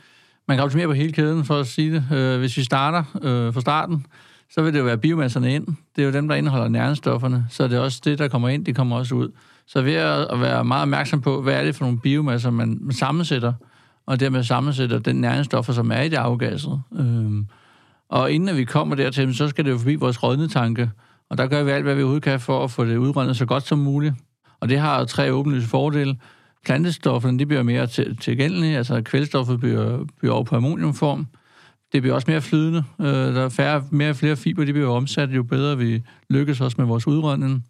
man 0.47 0.57
kan 0.57 0.63
optimere 0.63 0.87
på 0.87 0.93
hele 0.93 1.13
kæden, 1.13 1.45
for 1.45 1.59
at 1.59 1.67
sige 1.67 1.93
det. 1.93 2.17
Øh, 2.17 2.39
hvis 2.39 2.57
vi 2.57 2.63
starter 2.63 3.03
øh, 3.21 3.53
fra 3.53 3.61
starten, 3.61 4.05
så 4.49 4.61
vil 4.61 4.73
det 4.73 4.79
jo 4.79 4.85
være 4.85 4.97
biomasserne 4.97 5.55
ind. 5.55 5.67
Det 5.95 6.01
er 6.01 6.05
jo 6.05 6.11
dem, 6.11 6.27
der 6.27 6.35
indeholder 6.35 6.67
næringsstofferne, 6.67 7.45
så 7.49 7.67
det 7.67 7.77
er 7.77 7.81
også 7.81 8.01
det, 8.05 8.19
der 8.19 8.27
kommer 8.27 8.49
ind, 8.49 8.65
det 8.65 8.75
kommer 8.75 8.97
også 8.97 9.15
ud. 9.15 9.31
Så 9.67 9.81
ved 9.81 9.93
at 9.93 10.41
være 10.41 10.65
meget 10.65 10.81
opmærksom 10.81 11.21
på, 11.21 11.41
hvad 11.41 11.53
er 11.53 11.63
det 11.63 11.75
for 11.75 11.85
nogle 11.85 11.99
biomasser, 11.99 12.49
man 12.49 12.77
man 12.81 12.93
sammensætter, 12.93 13.53
og 14.05 14.19
dermed 14.19 14.43
sammensætter 14.43 14.99
den 14.99 15.15
næringsstoffer, 15.15 15.73
som 15.73 15.91
er 15.91 16.01
i 16.01 16.09
det 16.09 16.17
afgasset. 16.17 16.81
Øhm, 16.95 17.47
og 18.09 18.31
inden 18.31 18.49
at 18.49 18.57
vi 18.57 18.63
kommer 18.63 18.95
dertil, 18.95 19.35
så 19.35 19.47
skal 19.47 19.65
det 19.65 19.71
jo 19.71 19.77
forbi 19.77 19.95
vores 19.95 20.23
rådnetanke, 20.23 20.91
og 21.29 21.37
der 21.37 21.47
gør 21.47 21.63
vi 21.63 21.71
alt, 21.71 21.83
hvad 21.83 21.95
vi 21.95 22.01
overhovedet 22.01 22.23
kan 22.23 22.39
for 22.39 22.63
at 22.63 22.71
få 22.71 22.85
det 22.85 22.97
udrødnet 22.97 23.37
så 23.37 23.45
godt 23.45 23.63
som 23.63 23.79
muligt. 23.79 24.13
Og 24.59 24.69
det 24.69 24.79
har 24.79 25.05
tre 25.05 25.33
åbenlyse 25.33 25.67
fordele. 25.67 26.17
Plantestofferne, 26.65 27.39
de 27.39 27.45
bliver 27.45 27.63
mere 27.63 27.87
til, 27.87 28.17
tilgængelige, 28.17 28.77
altså 28.77 29.01
kvælstoffet 29.01 29.59
bliver, 29.59 30.05
bliver 30.19 30.33
over 30.33 30.43
på 30.43 30.55
ammoniumform. 30.55 31.27
Det 31.93 32.01
bliver 32.01 32.15
også 32.15 32.31
mere 32.31 32.41
flydende. 32.41 32.83
Øh, 32.99 33.07
der 33.07 33.41
er 33.41 33.49
færre, 33.49 33.83
mere 33.91 34.13
flere 34.13 34.35
fiber, 34.35 34.65
de 34.65 34.73
bliver 34.73 34.89
omsat, 34.89 35.29
jo 35.29 35.43
bedre 35.43 35.77
vi 35.77 36.03
lykkes 36.29 36.61
også 36.61 36.75
med 36.79 36.85
vores 36.85 37.07
udrødning. 37.07 37.65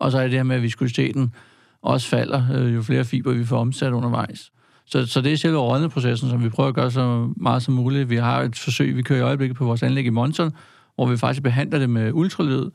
Og 0.00 0.10
så 0.10 0.18
er 0.18 0.22
det 0.22 0.32
her 0.32 0.42
med, 0.42 0.56
at 0.56 0.62
viskositeten 0.62 1.34
også 1.82 2.08
falder, 2.08 2.44
øh, 2.54 2.74
jo 2.74 2.82
flere 2.82 3.04
fiber 3.04 3.32
vi 3.32 3.44
får 3.44 3.58
omsat 3.58 3.92
undervejs. 3.92 4.50
Så, 4.92 5.06
så 5.06 5.20
det 5.20 5.32
er 5.32 5.36
selve 5.36 5.58
rådneprocessen, 5.58 6.30
som 6.30 6.44
vi 6.44 6.48
prøver 6.48 6.68
at 6.68 6.74
gøre 6.74 6.90
så 6.90 7.32
meget 7.36 7.62
som 7.62 7.74
muligt. 7.74 8.10
Vi 8.10 8.16
har 8.16 8.42
et 8.42 8.58
forsøg, 8.58 8.96
vi 8.96 9.02
kører 9.02 9.18
i 9.18 9.22
øjeblikket 9.22 9.56
på 9.56 9.64
vores 9.64 9.82
anlæg 9.82 10.06
i 10.06 10.10
Monson, 10.10 10.52
hvor 10.94 11.06
vi 11.06 11.16
faktisk 11.16 11.42
behandler 11.42 11.78
det 11.78 11.90
med 11.90 12.12
ultralyd, 12.12 12.70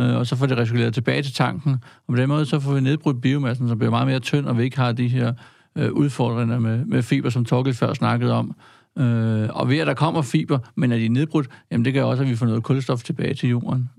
øh, 0.00 0.16
og 0.16 0.26
så 0.26 0.36
får 0.36 0.46
det 0.46 0.58
recirkuleret 0.58 0.94
tilbage 0.94 1.22
til 1.22 1.34
tanken. 1.34 1.72
Og 2.08 2.14
på 2.14 2.16
den 2.16 2.28
måde, 2.28 2.46
så 2.46 2.60
får 2.60 2.72
vi 2.72 2.80
nedbrudt 2.80 3.20
biomassen, 3.20 3.68
som 3.68 3.78
bliver 3.78 3.90
meget 3.90 4.06
mere 4.06 4.20
tynd, 4.20 4.46
og 4.46 4.58
vi 4.58 4.62
ikke 4.62 4.78
har 4.78 4.92
de 4.92 5.08
her 5.08 5.32
øh, 5.76 5.92
udfordringer 5.92 6.58
med, 6.58 6.84
med 6.84 7.02
fiber, 7.02 7.30
som 7.30 7.44
Torkel 7.44 7.74
før 7.74 7.94
snakkede 7.94 8.32
om. 8.32 8.54
Øh, 8.98 9.48
og 9.50 9.68
ved 9.68 9.78
at 9.78 9.86
der 9.86 9.94
kommer 9.94 10.22
fiber, 10.22 10.58
men 10.74 10.92
er 10.92 10.96
de 10.96 11.08
nedbrudt, 11.08 11.48
jamen 11.70 11.84
det 11.84 11.94
gør 11.94 12.02
også, 12.02 12.22
at 12.22 12.28
vi 12.28 12.36
får 12.36 12.46
noget 12.46 12.62
kulstof 12.62 13.02
tilbage 13.02 13.34
til 13.34 13.48
jorden. 13.48 13.90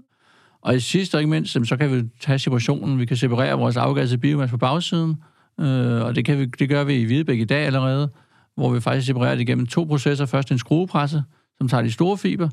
Og 0.62 0.76
i 0.76 0.80
sidste 0.80 1.16
og 1.16 1.22
ikke 1.22 1.30
mindst, 1.30 1.56
jamen, 1.56 1.66
så 1.66 1.78
kan 1.78 1.92
vi 1.92 2.04
tage 2.20 2.40
separationen. 2.40 3.00
Vi 3.00 3.06
kan 3.06 3.18
separere 3.18 3.58
vores 3.58 3.78
afgassede 3.78 4.22
biomasse 4.22 4.52
på 4.52 4.58
bagsiden, 4.58 5.18
øh, 5.60 6.02
og 6.02 6.16
det, 6.16 6.26
kan 6.26 6.40
vi, 6.40 6.46
det 6.46 6.70
gør 6.70 6.84
vi 6.84 6.96
i 6.96 7.04
Hvidebæk 7.04 7.40
i 7.40 7.46
dag 7.46 7.66
allerede, 7.66 8.12
hvor 8.56 8.70
vi 8.74 8.82
faktisk 8.82 9.08
separerer 9.08 9.36
det 9.36 9.42
igennem 9.42 9.68
to 9.68 9.84
processer. 9.84 10.26
Først 10.26 10.52
en 10.52 10.58
skruepresse, 10.58 11.24
som 11.58 11.68
tager 11.68 11.84
de 11.84 11.92
store 11.92 12.18
fiber, 12.18 12.50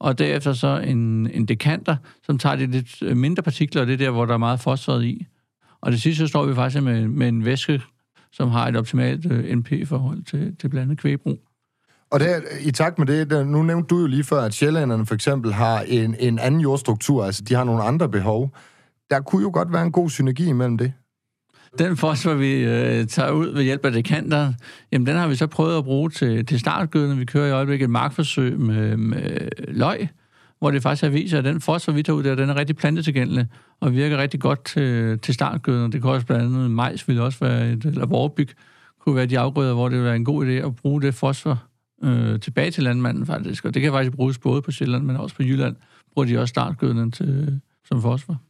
og 0.00 0.18
derefter 0.18 0.52
så 0.52 0.78
en, 0.78 1.30
en 1.30 1.46
dekanter, 1.46 1.96
som 2.22 2.38
tager 2.38 2.56
de 2.56 2.66
lidt 2.66 3.02
øh, 3.02 3.16
mindre 3.16 3.42
partikler, 3.42 3.80
og 3.80 3.86
det 3.86 3.92
er 3.92 3.98
der, 3.98 4.10
hvor 4.10 4.24
der 4.24 4.34
er 4.34 4.38
meget 4.38 4.60
fosfor 4.60 4.98
i. 4.98 5.26
Og 5.80 5.92
det 5.92 6.02
sidste, 6.02 6.18
så 6.18 6.26
står 6.26 6.46
vi 6.46 6.54
faktisk 6.54 6.82
med, 6.82 7.08
med 7.08 7.28
en 7.28 7.44
væske, 7.44 7.82
som 8.32 8.50
har 8.50 8.68
et 8.68 8.76
optimalt 8.76 9.32
øh, 9.32 9.56
NP-forhold 9.56 10.24
til, 10.24 10.56
til 10.56 10.68
blandt 10.68 10.84
andet 10.84 10.98
kvægbrug. 10.98 11.38
Og 12.10 12.20
der, 12.20 12.40
i 12.60 12.70
takt 12.70 12.98
med 12.98 13.06
det, 13.06 13.30
der, 13.30 13.44
nu 13.44 13.62
nævnte 13.62 13.86
du 13.86 14.00
jo 14.00 14.06
lige 14.06 14.24
før, 14.24 14.40
at 14.40 14.54
sjællænderne 14.54 15.06
for 15.06 15.14
eksempel 15.14 15.52
har 15.52 15.80
en, 15.80 16.16
en 16.18 16.38
anden 16.38 16.60
jordstruktur, 16.60 17.24
altså 17.24 17.42
de 17.44 17.54
har 17.54 17.64
nogle 17.64 17.82
andre 17.82 18.08
behov. 18.08 18.54
Der 19.10 19.20
kunne 19.20 19.42
jo 19.42 19.50
godt 19.54 19.72
være 19.72 19.82
en 19.82 19.92
god 19.92 20.10
synergi 20.10 20.48
imellem 20.48 20.78
det. 20.78 20.92
Den 21.78 21.96
fosfor, 21.96 22.34
vi 22.34 22.52
øh, 22.52 23.06
tager 23.06 23.30
ud 23.30 23.54
ved 23.54 23.62
hjælp 23.62 23.84
af 23.84 23.92
dekanter, 23.92 24.52
jamen 24.92 25.06
den 25.06 25.16
har 25.16 25.28
vi 25.28 25.34
så 25.34 25.46
prøvet 25.46 25.78
at 25.78 25.84
bruge 25.84 26.10
til, 26.10 26.46
til 26.46 26.60
startgødning. 26.60 27.20
Vi 27.20 27.24
kører 27.24 27.46
i 27.46 27.50
øjeblikket 27.50 27.84
et 27.84 27.90
markforsøg 27.90 28.60
med, 28.60 28.96
med 28.96 29.40
øh, 29.40 29.48
løg, 29.68 30.08
hvor 30.58 30.70
det 30.70 30.82
faktisk 30.82 31.02
har 31.02 31.10
vist, 31.10 31.34
at 31.34 31.44
den 31.44 31.60
fosfor, 31.60 31.92
vi 31.92 32.02
tager 32.02 32.16
ud 32.16 32.22
der, 32.22 32.34
den 32.34 32.50
er 32.50 32.56
rigtig 32.56 32.76
plantetilgængelig 32.76 33.46
og 33.80 33.92
virker 33.92 34.18
rigtig 34.18 34.40
godt 34.40 34.64
til, 34.64 35.18
til 35.18 35.34
startgødning. 35.34 35.92
Det 35.92 36.02
kan 36.02 36.10
også 36.10 36.26
blandt 36.26 36.44
andet 36.44 36.70
majs, 36.70 37.08
ville 37.08 37.22
også 37.22 37.38
være 37.40 37.70
et, 37.70 37.84
eller 37.84 38.06
vorbyg, 38.06 38.48
kunne 39.00 39.16
være 39.16 39.26
de 39.26 39.38
afgrøder, 39.38 39.74
hvor 39.74 39.88
det 39.88 39.98
vil 39.98 40.04
være 40.04 40.16
en 40.16 40.24
god 40.24 40.46
idé 40.46 40.50
at 40.50 40.76
bruge 40.76 41.02
det 41.02 41.14
fosfor 41.14 41.62
øh, 42.04 42.40
tilbage 42.40 42.70
til 42.70 42.84
landmanden 42.84 43.26
faktisk. 43.26 43.64
Og 43.64 43.74
det 43.74 43.82
kan 43.82 43.92
faktisk 43.92 44.16
bruges 44.16 44.38
både 44.38 44.62
på 44.62 44.70
Sjælland, 44.70 45.04
men 45.04 45.16
også 45.16 45.36
på 45.36 45.42
Jylland, 45.42 45.76
bruger 46.14 46.26
de 46.28 46.38
også 46.38 46.50
startgødning 46.50 47.14
til, 47.14 47.60
som 47.84 48.02
fosfor. 48.02 48.40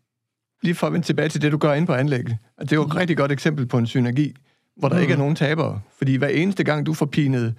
Lige 0.63 0.75
for 0.75 0.87
at 0.87 0.93
vende 0.93 1.07
tilbage 1.07 1.29
til 1.29 1.43
det, 1.43 1.53
du 1.53 1.59
gør 1.59 1.75
inde 1.75 1.87
på 1.87 1.93
anlægget. 1.95 2.37
Det 2.61 2.73
er 2.73 2.77
jo 2.77 2.87
et 2.87 2.97
rigtig 2.97 3.17
godt 3.17 3.33
eksempel 3.33 3.67
på 3.67 3.79
en 3.79 3.87
synergi, 3.87 4.35
hvor 4.77 4.89
der 4.89 4.97
mm. 4.97 5.03
ikke 5.03 5.15
er 5.15 5.19
nogen 5.19 5.35
tabere. 5.35 5.81
Fordi 5.99 6.17
hver 6.17 6.29
eneste 6.29 6.65
gang, 6.65 6.87
du 6.87 6.95
får 6.95 7.07
pinet 7.07 7.55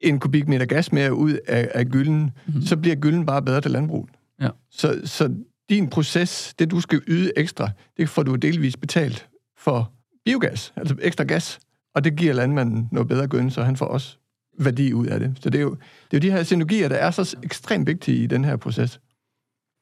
en 0.00 0.20
kubikmeter 0.20 0.66
gas 0.66 0.92
mere 0.92 1.14
ud 1.14 1.38
af, 1.48 1.68
af 1.74 1.86
gylden, 1.86 2.30
mm. 2.46 2.62
så 2.62 2.76
bliver 2.76 2.96
gylden 2.96 3.26
bare 3.26 3.42
bedre 3.42 3.60
til 3.60 3.70
landbruget. 3.70 4.10
Ja. 4.40 4.48
Så, 4.70 5.00
så 5.04 5.34
din 5.70 5.88
proces, 5.88 6.54
det 6.58 6.70
du 6.70 6.80
skal 6.80 7.00
yde 7.06 7.32
ekstra, 7.36 7.70
det 7.96 8.08
får 8.08 8.22
du 8.22 8.34
delvis 8.34 8.76
betalt 8.76 9.28
for 9.58 9.92
biogas, 10.24 10.72
altså 10.76 10.96
ekstra 11.02 11.24
gas, 11.24 11.58
og 11.94 12.04
det 12.04 12.16
giver 12.16 12.32
landmanden 12.34 12.88
noget 12.92 13.08
bedre 13.08 13.26
gøn, 13.26 13.50
så 13.50 13.62
han 13.62 13.76
får 13.76 13.86
også 13.86 14.16
værdi 14.58 14.92
ud 14.92 15.06
af 15.06 15.20
det. 15.20 15.34
Så 15.40 15.50
det 15.50 15.58
er 15.58 15.62
jo, 15.62 15.70
det 16.10 16.16
er 16.16 16.28
jo 16.28 16.32
de 16.32 16.36
her 16.36 16.42
synergier, 16.42 16.88
der 16.88 16.96
er 16.96 17.10
så 17.10 17.36
ekstremt 17.42 17.86
vigtige 17.86 18.22
i 18.22 18.26
den 18.26 18.44
her 18.44 18.56
proces. 18.56 19.00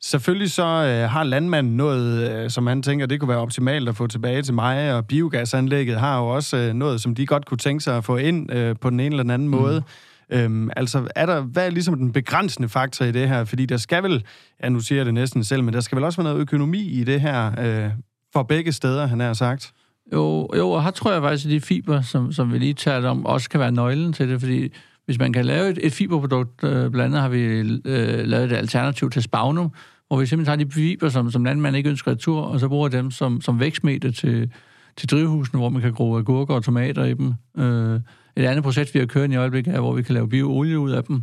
Selvfølgelig 0.03 0.51
så 0.51 0.63
øh, 0.63 1.11
har 1.11 1.25
landmanden 1.25 1.77
noget, 1.77 2.31
øh, 2.31 2.51
som 2.51 2.67
han 2.67 2.83
tænker, 2.83 3.07
det 3.07 3.21
kunne 3.21 3.29
være 3.29 3.39
optimalt 3.39 3.89
at 3.89 3.97
få 3.97 4.07
tilbage 4.07 4.43
til 4.43 4.55
mig, 4.55 4.95
og 4.95 5.07
biogasanlægget 5.07 6.01
har 6.01 6.19
jo 6.19 6.27
også 6.27 6.57
øh, 6.57 6.75
noget, 6.75 7.01
som 7.01 7.15
de 7.15 7.27
godt 7.27 7.47
kunne 7.47 7.59
tænke 7.59 7.85
sig 7.85 7.97
at 7.97 8.05
få 8.05 8.17
ind 8.17 8.53
øh, 8.53 8.77
på 8.81 8.91
den 8.91 9.01
ene 9.01 9.07
eller 9.07 9.23
den 9.23 9.31
anden 9.31 9.49
mm. 9.49 9.55
måde. 9.55 9.83
Øhm, 10.31 10.71
altså, 10.77 11.09
er 11.17 11.27
der, 11.27 11.41
hvad 11.41 11.67
er 11.67 11.71
ligesom 11.71 11.99
den 11.99 12.13
begrænsende 12.13 12.69
faktor 12.69 13.05
i 13.05 13.13
det 13.13 13.29
her? 13.29 13.45
Fordi 13.45 13.67
der 13.67 13.77
skal 13.77 14.03
vel, 14.03 14.25
ja 14.63 14.69
nu 14.69 14.81
siger 14.81 14.99
jeg 14.99 15.07
det 15.07 15.15
næsten 15.15 15.45
selv, 15.45 15.65
men 15.65 15.75
der 15.75 15.81
skal 15.81 15.97
vel 15.97 16.05
også 16.05 16.23
være 16.23 16.33
noget 16.33 16.41
økonomi 16.41 16.81
i 16.81 17.05
det 17.05 17.21
her, 17.21 17.53
øh, 17.61 17.91
for 18.33 18.43
begge 18.43 18.73
steder, 18.73 19.07
han 19.07 19.21
har 19.21 19.33
sagt. 19.33 19.73
Jo, 20.13 20.49
jo, 20.57 20.71
og 20.71 20.85
her 20.85 20.91
tror 20.91 21.13
jeg 21.13 21.23
faktisk, 21.23 21.47
at 21.47 21.51
de 21.51 21.61
fiber, 21.61 22.01
som, 22.01 22.33
som 22.33 22.53
vi 22.53 22.59
lige 22.59 22.75
talte 22.75 23.07
om, 23.07 23.27
også 23.27 23.51
kan 23.51 23.61
være 23.61 23.73
nøglen 23.73 24.13
til 24.13 24.29
det, 24.29 24.41
fordi 24.41 24.73
hvis 25.07 25.19
man 25.19 25.33
kan 25.33 25.45
lave 25.45 25.71
et, 25.71 25.79
et 25.83 25.93
fiberprodukt, 25.93 26.65
øh, 26.65 26.91
blandt 26.91 27.15
andet 27.15 27.21
har 27.21 27.29
vi 27.29 27.43
øh, 27.85 28.27
lavet 28.27 28.53
et 28.53 28.57
alternativ 28.57 29.11
til 29.11 29.23
spagnum, 29.23 29.73
hvor 30.09 30.21
vi 30.21 30.27
simpelthen 30.27 30.59
tager 30.59 30.69
de 30.69 30.75
fiber, 30.75 31.09
som, 31.09 31.31
som 31.31 31.45
landmand 31.45 31.77
ikke 31.77 31.91
ønsker 31.91 32.11
retur, 32.11 32.41
og 32.41 32.61
så 32.61 32.69
bruger 32.69 32.89
dem 32.89 33.11
som, 33.11 33.41
som 33.41 33.61
vækstmedie 33.61 34.13
til, 34.13 34.53
til 34.97 35.09
drivhusene, 35.09 35.61
hvor 35.61 35.69
man 35.69 35.83
kan 35.83 35.93
gro 35.93 36.17
agurker 36.17 36.55
og 36.55 36.65
tomater 36.65 37.05
i 37.05 37.15
dem. 37.15 37.35
Øh, 37.59 38.01
et 38.37 38.45
andet 38.45 38.65
projekt, 38.65 38.95
vi 38.95 38.99
har 38.99 39.07
kørt 39.07 39.31
i 39.31 39.37
øjeblikket, 39.37 39.75
er, 39.75 39.81
hvor 39.81 39.93
vi 39.93 40.03
kan 40.03 40.15
lave 40.15 40.29
bioolie 40.29 40.79
ud 40.79 40.91
af 40.91 41.05
dem. 41.05 41.23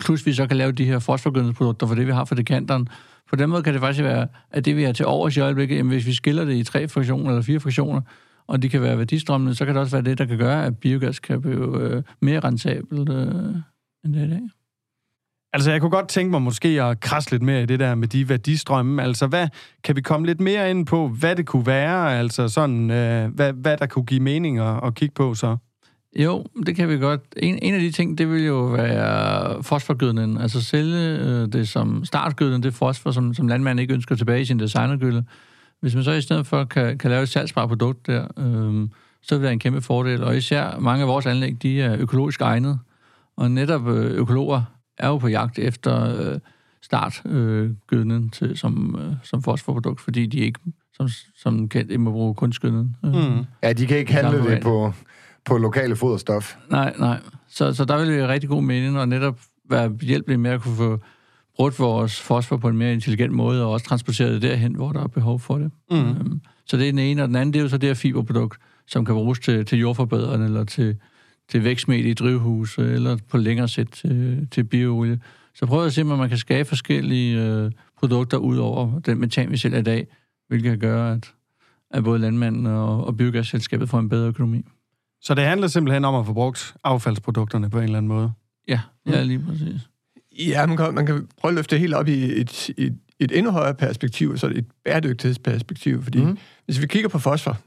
Plus 0.00 0.26
vi 0.26 0.32
så 0.32 0.46
kan 0.46 0.56
lave 0.56 0.72
de 0.72 0.84
her 0.84 0.98
fosforgødningsprodukter 0.98 1.86
for 1.86 1.94
det, 1.94 2.06
vi 2.06 2.12
har 2.12 2.24
for 2.24 2.34
dekanteren. 2.34 2.88
På 3.30 3.36
den 3.36 3.50
måde 3.50 3.62
kan 3.62 3.72
det 3.72 3.80
faktisk 3.80 4.04
være, 4.04 4.28
at 4.50 4.64
det, 4.64 4.76
vi 4.76 4.82
har 4.82 4.92
til 4.92 5.06
overs 5.06 5.36
i 5.36 5.40
øjeblikket, 5.40 5.76
jamen, 5.76 5.92
hvis 5.92 6.06
vi 6.06 6.12
skiller 6.12 6.44
det 6.44 6.54
i 6.54 6.64
tre 6.64 6.88
fraktioner 6.88 7.30
eller 7.30 7.42
fire 7.42 7.60
fraktioner, 7.60 8.00
og 8.46 8.62
de 8.62 8.68
kan 8.68 8.82
være 8.82 8.98
værdistrømmende, 8.98 9.54
så 9.54 9.64
kan 9.64 9.74
det 9.74 9.80
også 9.80 9.96
være 9.96 10.04
det, 10.04 10.18
der 10.18 10.24
kan 10.24 10.38
gøre, 10.38 10.66
at 10.66 10.78
biogas 10.78 11.18
kan 11.18 11.42
blive 11.42 11.80
øh, 11.80 12.02
mere 12.20 12.40
rentabelt 12.40 13.08
øh, 13.08 13.54
end 14.04 14.14
det 14.14 14.22
er 14.22 14.26
i 14.26 14.30
dag. 14.30 14.48
Altså, 15.52 15.70
jeg 15.70 15.80
kunne 15.80 15.90
godt 15.90 16.08
tænke 16.08 16.30
mig 16.30 16.42
måske 16.42 16.82
at 16.82 17.00
krasse 17.00 17.30
lidt 17.30 17.42
mere 17.42 17.62
i 17.62 17.66
det 17.66 17.80
der 17.80 17.94
med 17.94 18.08
de 18.08 18.28
værdistrømme. 18.28 19.02
Altså, 19.02 19.26
hvad, 19.26 19.48
kan 19.84 19.96
vi 19.96 20.00
komme 20.00 20.26
lidt 20.26 20.40
mere 20.40 20.70
ind 20.70 20.86
på, 20.86 21.08
hvad 21.08 21.36
det 21.36 21.46
kunne 21.46 21.66
være? 21.66 22.18
Altså, 22.18 22.48
sådan, 22.48 22.90
øh, 22.90 23.34
hvad, 23.34 23.52
hvad 23.52 23.76
der 23.76 23.86
kunne 23.86 24.04
give 24.04 24.20
mening 24.20 24.58
at, 24.58 24.80
at 24.82 24.94
kigge 24.94 25.14
på 25.14 25.34
så? 25.34 25.56
Jo, 26.18 26.44
det 26.66 26.76
kan 26.76 26.88
vi 26.88 26.98
godt. 26.98 27.20
En, 27.36 27.58
en 27.62 27.74
af 27.74 27.80
de 27.80 27.90
ting, 27.90 28.18
det 28.18 28.30
vil 28.30 28.44
jo 28.44 28.64
være 28.64 29.62
fosforgødningen. 29.62 30.38
Altså 30.38 30.62
sælge 30.62 31.18
øh, 31.18 31.52
det 31.52 31.68
som 31.68 32.04
startgødning, 32.04 32.62
det 32.62 32.74
fosfor, 32.74 33.10
som, 33.10 33.34
som 33.34 33.48
landmanden 33.48 33.82
ikke 33.82 33.94
ønsker 33.94 34.14
tilbage 34.14 34.40
i 34.40 34.44
sin 34.44 34.58
designergødning. 34.58 35.28
Hvis 35.80 35.94
man 35.94 36.04
så 36.04 36.12
i 36.12 36.20
stedet 36.20 36.46
for 36.46 36.64
kan, 36.64 36.98
kan 36.98 37.10
lave 37.10 37.22
et 37.22 37.28
salgsbart 37.28 37.68
produkt 37.68 38.06
der, 38.06 38.22
øh, 38.38 38.88
så 39.22 39.34
vil 39.34 39.38
det 39.38 39.42
være 39.42 39.52
en 39.52 39.58
kæmpe 39.58 39.80
fordel. 39.80 40.24
Og 40.24 40.36
især 40.36 40.78
mange 40.78 41.02
af 41.02 41.08
vores 41.08 41.26
anlæg, 41.26 41.62
de 41.62 41.82
er 41.82 41.96
økologisk 41.98 42.40
egnet. 42.40 42.78
Og 43.36 43.50
netop 43.50 43.88
øh, 43.88 44.10
økologer 44.10 44.62
er 44.98 45.08
jo 45.08 45.18
på 45.18 45.28
jagt 45.28 45.58
efter 45.58 46.20
øh, 46.20 46.38
startgødning 46.82 48.24
øh, 48.24 48.30
til, 48.30 48.58
som, 48.58 48.98
øh, 49.00 49.14
som 49.22 49.42
fosforprodukt, 49.42 50.00
fordi 50.00 50.26
de 50.26 50.38
ikke 50.38 50.60
som, 50.92 51.08
som 51.36 51.68
kendt 51.68 51.90
ikke 51.90 52.02
må 52.02 52.10
bruge 52.10 52.34
kunstgødning. 52.34 52.96
Øh, 53.04 53.14
mm. 53.14 53.44
Ja, 53.62 53.72
de 53.72 53.86
kan 53.86 53.98
ikke 53.98 54.12
handle 54.12 54.50
det 54.50 54.62
på, 54.62 54.92
på 55.44 55.58
lokale 55.58 55.96
foderstof. 55.96 56.56
Nej, 56.70 56.94
nej. 56.98 57.20
Så, 57.48 57.74
så 57.74 57.84
der 57.84 57.98
vil 57.98 58.06
det 58.06 58.16
være 58.16 58.28
rigtig 58.28 58.50
god 58.50 58.62
mening, 58.62 58.98
og 58.98 59.08
netop 59.08 59.38
være 59.70 59.92
hjælpelig 60.02 60.40
med 60.40 60.50
at 60.50 60.60
kunne 60.60 60.76
få 60.76 61.00
brugt 61.56 61.78
vores 61.78 62.20
fosfor 62.20 62.56
på 62.56 62.68
en 62.68 62.76
mere 62.76 62.92
intelligent 62.92 63.32
måde, 63.32 63.64
og 63.64 63.70
også 63.70 63.86
transporteret 63.86 64.32
det 64.32 64.42
derhen, 64.42 64.74
hvor 64.74 64.92
der 64.92 65.02
er 65.02 65.06
behov 65.06 65.40
for 65.40 65.58
det. 65.58 65.70
Mm. 65.90 65.96
Øhm, 65.96 66.40
så 66.66 66.76
det 66.76 66.88
er 66.88 66.92
den 66.92 66.98
ene, 66.98 67.22
og 67.22 67.28
den 67.28 67.36
anden, 67.36 67.52
det 67.52 67.58
er 67.58 67.62
jo 67.62 67.68
så 67.68 67.78
det 67.78 67.88
her 67.88 67.94
fiberprodukt, 67.94 68.58
som 68.86 69.04
kan 69.04 69.14
bruges 69.14 69.38
til, 69.38 69.64
til 69.64 69.78
jordforbedrende, 69.78 70.46
eller 70.46 70.64
til, 70.64 70.96
til 71.48 71.64
vækstmedie 71.64 72.10
i 72.10 72.14
drivhus, 72.14 72.78
eller 72.78 73.16
på 73.30 73.36
længere 73.36 73.68
sæt 73.68 73.86
til, 73.86 74.48
til 74.50 74.64
bioolie. 74.64 75.20
Så 75.54 75.66
prøv 75.66 75.86
at 75.86 75.92
se, 75.92 76.02
om 76.02 76.06
man 76.06 76.28
kan 76.28 76.38
skabe 76.38 76.68
forskellige 76.68 77.42
øh, 77.42 77.70
produkter 77.98 78.36
ud 78.36 78.56
over 78.56 79.00
den 79.00 79.20
metan, 79.20 79.50
vi 79.50 79.56
sælger 79.56 79.78
i 79.78 79.82
dag, 79.82 80.06
hvilket 80.48 80.70
kan 80.70 80.78
gøre, 80.78 81.12
at, 81.12 81.32
at 81.90 82.04
både 82.04 82.18
landmanden 82.18 82.66
og, 82.66 83.06
og 83.06 83.16
biogasselskabet 83.16 83.88
får 83.88 83.98
en 83.98 84.08
bedre 84.08 84.28
økonomi. 84.28 84.62
Så 85.20 85.34
det 85.34 85.44
handler 85.44 85.66
simpelthen 85.66 86.04
om 86.04 86.14
at 86.14 86.26
få 86.26 86.32
brugt 86.32 86.74
affaldsprodukterne 86.84 87.70
på 87.70 87.78
en 87.78 87.84
eller 87.84 87.98
anden 87.98 88.08
måde? 88.08 88.32
Ja, 88.68 88.80
ja 89.06 89.22
lige 89.22 89.38
præcis. 89.38 89.90
Ja, 90.38 90.66
man 90.66 90.76
kan, 90.76 90.94
man 90.94 91.06
kan 91.06 91.28
prøve 91.40 91.50
at 91.50 91.54
løfte 91.54 91.74
det 91.74 91.80
helt 91.80 91.94
op 91.94 92.08
i 92.08 92.40
et, 92.40 92.70
et, 92.78 92.98
et 93.18 93.38
endnu 93.38 93.52
højere 93.52 93.74
perspektiv, 93.74 94.38
så 94.38 94.46
et 94.46 94.66
bæredygtighedsperspektiv, 94.84 96.02
fordi 96.02 96.24
mm. 96.24 96.38
hvis 96.64 96.80
vi 96.80 96.86
kigger 96.86 97.08
på 97.08 97.18
fosfor, 97.18 97.58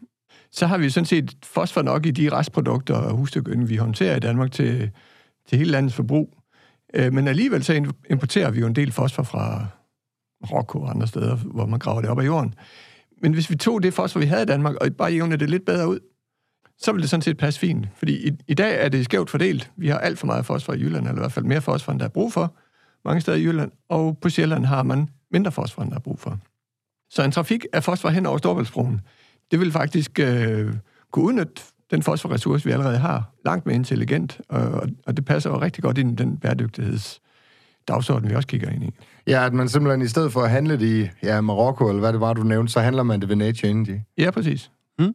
så 0.51 0.67
har 0.67 0.77
vi 0.77 0.89
sådan 0.89 1.05
set 1.05 1.37
fosfor 1.43 1.81
nok 1.81 2.05
i 2.05 2.11
de 2.11 2.29
restprodukter 2.29 2.95
og 2.95 3.15
husdyrgødning, 3.15 3.69
vi 3.69 3.75
håndterer 3.75 4.15
i 4.15 4.19
Danmark 4.19 4.51
til, 4.51 4.91
til 5.49 5.57
hele 5.57 5.71
landets 5.71 5.95
forbrug. 5.95 6.37
Øh, 6.93 7.13
men 7.13 7.27
alligevel 7.27 7.63
så 7.63 7.91
importerer 8.09 8.51
vi 8.51 8.59
jo 8.59 8.67
en 8.67 8.75
del 8.75 8.91
fosfor 8.91 9.23
fra 9.23 9.67
Marokko 10.41 10.81
og 10.81 10.89
andre 10.89 11.07
steder, 11.07 11.35
hvor 11.35 11.65
man 11.65 11.79
graver 11.79 12.01
det 12.01 12.09
op 12.09 12.19
af 12.19 12.25
jorden. 12.25 12.53
Men 13.21 13.33
hvis 13.33 13.49
vi 13.49 13.55
tog 13.55 13.83
det 13.83 13.93
fosfor, 13.93 14.19
vi 14.19 14.25
havde 14.25 14.43
i 14.43 14.45
Danmark, 14.45 14.75
og 14.75 14.87
bare 14.97 15.11
jævnede 15.11 15.37
det 15.37 15.49
lidt 15.49 15.65
bedre 15.65 15.87
ud, 15.87 15.99
så 16.79 16.91
vil 16.91 17.01
det 17.01 17.09
sådan 17.09 17.21
set 17.21 17.37
passe 17.37 17.59
fint. 17.59 17.87
Fordi 17.95 18.27
i, 18.27 18.31
i 18.47 18.53
dag 18.53 18.85
er 18.85 18.89
det 18.89 19.05
skævt 19.05 19.29
fordelt. 19.29 19.71
Vi 19.77 19.87
har 19.87 19.97
alt 19.97 20.19
for 20.19 20.25
meget 20.25 20.45
fosfor 20.45 20.73
i 20.73 20.79
Jylland, 20.79 21.07
eller 21.07 21.17
i 21.17 21.19
hvert 21.19 21.31
fald 21.31 21.45
mere 21.45 21.61
fosfor, 21.61 21.91
end 21.91 21.99
der 21.99 22.05
er 22.05 22.09
brug 22.09 22.33
for 22.33 22.55
mange 23.05 23.21
steder 23.21 23.37
i 23.37 23.43
Jylland, 23.43 23.71
og 23.89 24.17
på 24.21 24.29
Sjælland 24.29 24.65
har 24.65 24.83
man 24.83 25.09
mindre 25.31 25.51
fosfor, 25.51 25.81
end 25.81 25.91
der 25.91 25.97
er 25.97 26.01
brug 26.01 26.19
for. 26.19 26.37
Så 27.09 27.23
en 27.23 27.31
trafik 27.31 27.65
af 27.73 27.83
fosfor 27.83 28.09
hen 28.09 28.25
over 28.25 28.37
Storbæltsbroen, 28.37 29.01
det 29.51 29.59
vil 29.59 29.71
faktisk 29.71 30.19
øh, 30.19 30.73
kunne 31.11 31.25
udnytte 31.25 31.61
den 31.91 32.03
fosforressource, 32.03 32.65
vi 32.65 32.71
allerede 32.71 32.97
har, 32.97 33.31
langt 33.45 33.65
mere 33.65 33.75
intelligent, 33.75 34.41
og, 34.49 34.87
og 35.05 35.17
det 35.17 35.25
passer 35.25 35.49
jo 35.49 35.61
rigtig 35.61 35.83
godt 35.83 35.97
ind 35.97 36.11
i 36.11 36.23
den 36.23 36.37
bæredygtigheds 36.37 37.21
dagsorden, 37.87 38.29
vi 38.29 38.35
også 38.35 38.47
kigger 38.47 38.69
ind 38.69 38.83
i. 38.83 38.89
Ja, 39.27 39.45
at 39.45 39.53
man 39.53 39.69
simpelthen 39.69 40.01
i 40.01 40.07
stedet 40.07 40.33
for 40.33 40.41
at 40.41 40.49
handle 40.49 40.79
det 40.79 40.85
i 40.85 41.09
ja, 41.23 41.41
Marokko, 41.41 41.89
eller 41.89 41.99
hvad 41.99 42.13
det 42.13 42.21
var, 42.21 42.33
du 42.33 42.43
nævnte, 42.43 42.73
så 42.73 42.79
handler 42.79 43.03
man 43.03 43.19
det 43.19 43.29
ved 43.29 43.35
Nature 43.35 43.71
Energy. 43.71 43.99
Ja, 44.17 44.31
præcis. 44.31 44.71
Mm. 44.99 45.13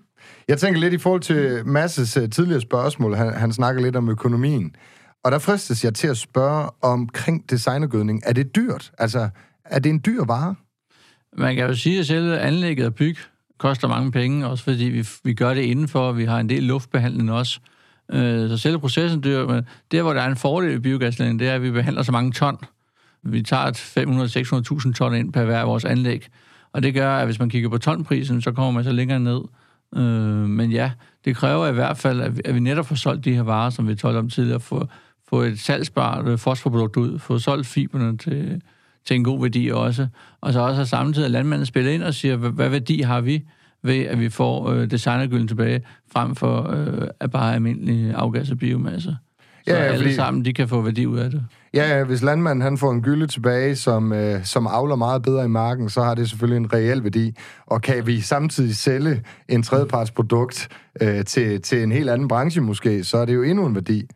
Jeg 0.48 0.58
tænker 0.58 0.80
lidt 0.80 0.94
i 0.94 0.98
forhold 0.98 1.20
til 1.20 1.66
Masses 1.66 2.16
uh, 2.16 2.28
tidligere 2.30 2.60
spørgsmål. 2.60 3.14
Han, 3.14 3.32
han 3.32 3.52
snakker 3.52 3.82
lidt 3.82 3.96
om 3.96 4.08
økonomien. 4.08 4.76
Og 5.24 5.32
der 5.32 5.38
fristes 5.38 5.84
jeg 5.84 5.94
til 5.94 6.08
at 6.08 6.16
spørge 6.16 6.70
omkring 6.82 7.50
designergødning. 7.50 8.22
Er 8.24 8.32
det 8.32 8.56
dyrt? 8.56 8.92
Altså, 8.98 9.28
er 9.64 9.78
det 9.78 9.90
en 9.90 10.02
dyr 10.06 10.24
vare? 10.24 10.54
Man 11.36 11.56
kan 11.56 11.66
jo 11.66 11.74
sige, 11.74 11.98
at 11.98 12.06
selve 12.06 12.38
anlægget 12.38 12.86
og 12.86 12.94
byg 12.94 13.16
koster 13.58 13.88
mange 13.88 14.12
penge, 14.12 14.46
også 14.46 14.64
fordi 14.64 14.84
vi, 14.84 15.08
vi 15.24 15.34
gør 15.34 15.54
det 15.54 15.62
indenfor, 15.62 16.00
og 16.00 16.18
vi 16.18 16.24
har 16.24 16.40
en 16.40 16.48
del 16.48 16.62
luftbehandling 16.62 17.32
også. 17.32 17.60
Øh, 18.12 18.48
så 18.48 18.56
selve 18.56 18.80
processen 18.80 19.24
dyr, 19.24 19.46
men 19.46 19.66
der, 19.90 20.02
hvor 20.02 20.12
der 20.12 20.20
er 20.20 20.28
en 20.28 20.36
fordel 20.36 20.74
i 20.74 20.78
biogaslægning, 20.78 21.40
det 21.40 21.48
er, 21.48 21.54
at 21.54 21.62
vi 21.62 21.70
behandler 21.70 22.02
så 22.02 22.12
mange 22.12 22.32
ton. 22.32 22.58
Vi 23.22 23.42
tager 23.42 24.82
500-600.000 24.86 24.92
ton 24.92 25.14
ind 25.14 25.32
per 25.32 25.44
hver 25.44 25.58
af 25.58 25.66
vores 25.66 25.84
anlæg. 25.84 26.26
Og 26.72 26.82
det 26.82 26.94
gør, 26.94 27.16
at 27.16 27.26
hvis 27.26 27.38
man 27.38 27.50
kigger 27.50 27.68
på 27.68 27.78
tonprisen, 27.78 28.42
så 28.42 28.52
kommer 28.52 28.70
man 28.70 28.84
så 28.84 28.92
længere 28.92 29.20
ned. 29.20 29.40
Øh, 29.96 30.48
men 30.48 30.70
ja, 30.70 30.90
det 31.24 31.36
kræver 31.36 31.66
i 31.66 31.72
hvert 31.72 31.96
fald, 31.96 32.20
at 32.20 32.36
vi, 32.36 32.40
at 32.44 32.54
vi 32.54 32.60
netop 32.60 32.86
får 32.86 32.94
solgt 32.94 33.24
de 33.24 33.34
her 33.34 33.42
varer, 33.42 33.70
som 33.70 33.88
vi 33.88 33.94
talte 33.94 34.18
om 34.18 34.30
tidligere, 34.30 34.60
få, 34.60 34.88
få 35.28 35.40
et 35.40 35.60
salgsbart 35.60 36.28
øh, 36.28 36.38
fosforprodukt 36.38 36.96
ud, 36.96 37.18
få 37.18 37.38
solgt 37.38 37.66
fiberne 37.66 38.16
til, 38.18 38.62
til 39.04 39.16
en 39.16 39.24
god 39.24 39.40
værdi 39.40 39.68
også, 39.68 40.06
og 40.40 40.52
så 40.52 40.60
også 40.60 40.84
samtidig, 40.84 41.24
at 41.24 41.30
landmanden 41.30 41.66
spiller 41.66 41.92
ind 41.92 42.02
og 42.02 42.14
siger, 42.14 42.36
hvad, 42.36 42.50
hvad 42.50 42.68
værdi 42.68 43.00
har 43.00 43.20
vi 43.20 43.44
ved, 43.82 44.00
at 44.00 44.20
vi 44.20 44.28
får 44.28 44.70
øh, 44.70 44.90
designergylden 44.90 45.48
tilbage, 45.48 45.82
frem 46.12 46.34
for 46.34 46.70
øh, 46.70 47.08
at 47.20 47.30
bare 47.30 47.54
almindelig 47.54 48.14
afgas 48.14 48.50
og 48.50 48.58
biomasse. 48.58 49.16
Så 49.66 49.75
ja, 49.75 49.76
alle 49.76 49.99
fordi... 49.99 50.14
sammen, 50.14 50.44
de 50.44 50.52
kan 50.52 50.68
få 50.68 50.80
værdi 50.80 51.06
ud 51.06 51.18
af 51.18 51.30
det. 51.30 51.44
Ja, 51.75 51.97
ja, 51.97 52.04
hvis 52.04 52.23
landmanden 52.23 52.62
han 52.62 52.78
får 52.78 52.92
en 52.92 53.02
gylde 53.02 53.26
tilbage, 53.26 53.76
som, 53.76 54.12
øh, 54.12 54.44
som 54.44 54.66
avler 54.66 54.97
meget 54.97 55.23
bedre 55.23 55.44
i 55.44 55.49
marken, 55.49 55.90
så 55.90 56.02
har 56.02 56.14
det 56.14 56.30
selvfølgelig 56.30 56.56
en 56.56 56.73
reel 56.73 57.04
værdi. 57.04 57.37
Og 57.66 57.83
kan 57.83 58.06
vi 58.06 58.21
samtidig 58.21 58.76
sælge 58.76 59.23
en 59.49 59.62
tredjepartsprodukt 59.62 60.68
øh, 61.00 61.25
til, 61.25 61.62
til 61.62 61.83
en 61.83 61.92
helt 61.92 62.11
anden 62.11 62.28
branche 62.28 62.61
måske, 62.61 63.04
så 63.04 63.18
er 63.18 63.25
det 63.25 63.35
jo 63.35 63.42
endnu 63.42 63.66
en 63.66 63.75
værdi. 63.75 64.06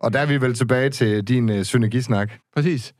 Og 0.00 0.12
der 0.12 0.18
er 0.18 0.26
vi 0.26 0.40
vel 0.40 0.54
tilbage 0.54 0.90
til 0.90 1.24
din 1.24 1.48
øh, 1.48 1.64
synergisnak. 1.64 2.32
Præcis. 2.54 2.94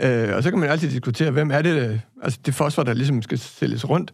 Øh, 0.00 0.36
og 0.36 0.42
så 0.42 0.50
kan 0.50 0.58
man 0.58 0.68
altid 0.68 0.90
diskutere, 0.90 1.30
hvem 1.30 1.50
er 1.50 1.62
det, 1.62 1.90
øh, 1.90 1.98
altså 2.22 2.38
det 2.46 2.54
fosfor, 2.54 2.82
der 2.82 2.94
ligesom 2.94 3.22
skal 3.22 3.38
sælges 3.38 3.88
rundt. 3.88 4.12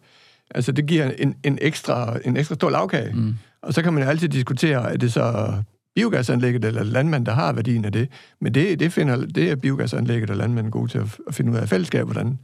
Altså 0.55 0.73
det 0.73 0.87
giver 0.87 1.11
en, 1.19 1.35
en, 1.45 1.59
ekstra, 1.61 2.17
en 2.25 2.37
ekstra 2.37 2.55
stor 2.55 2.71
lavkage. 2.71 3.13
Mm. 3.15 3.35
Og 3.63 3.75
så 3.75 3.83
kan 3.83 3.93
man 3.93 4.03
altid 4.03 4.29
diskutere, 4.29 4.93
er 4.93 4.97
det 4.97 5.13
så 5.13 5.55
biogasanlægget 5.95 6.65
eller 6.65 6.83
landmand, 6.83 7.27
der 7.27 7.33
har 7.33 7.53
værdien 7.53 7.85
af 7.85 7.93
det. 7.93 8.09
Men 8.41 8.55
det, 8.55 8.81
det, 8.81 8.93
finder, 8.93 9.27
det 9.27 9.51
er 9.51 9.57
biogasanlægget 9.57 10.31
og 10.31 10.37
landmanden 10.37 10.71
gode 10.71 10.91
til 10.91 10.99
at, 10.99 11.19
at 11.29 11.35
finde 11.35 11.53
ud 11.53 11.57
af 11.57 11.69
fællesskab, 11.69 12.05
hvordan 12.05 12.39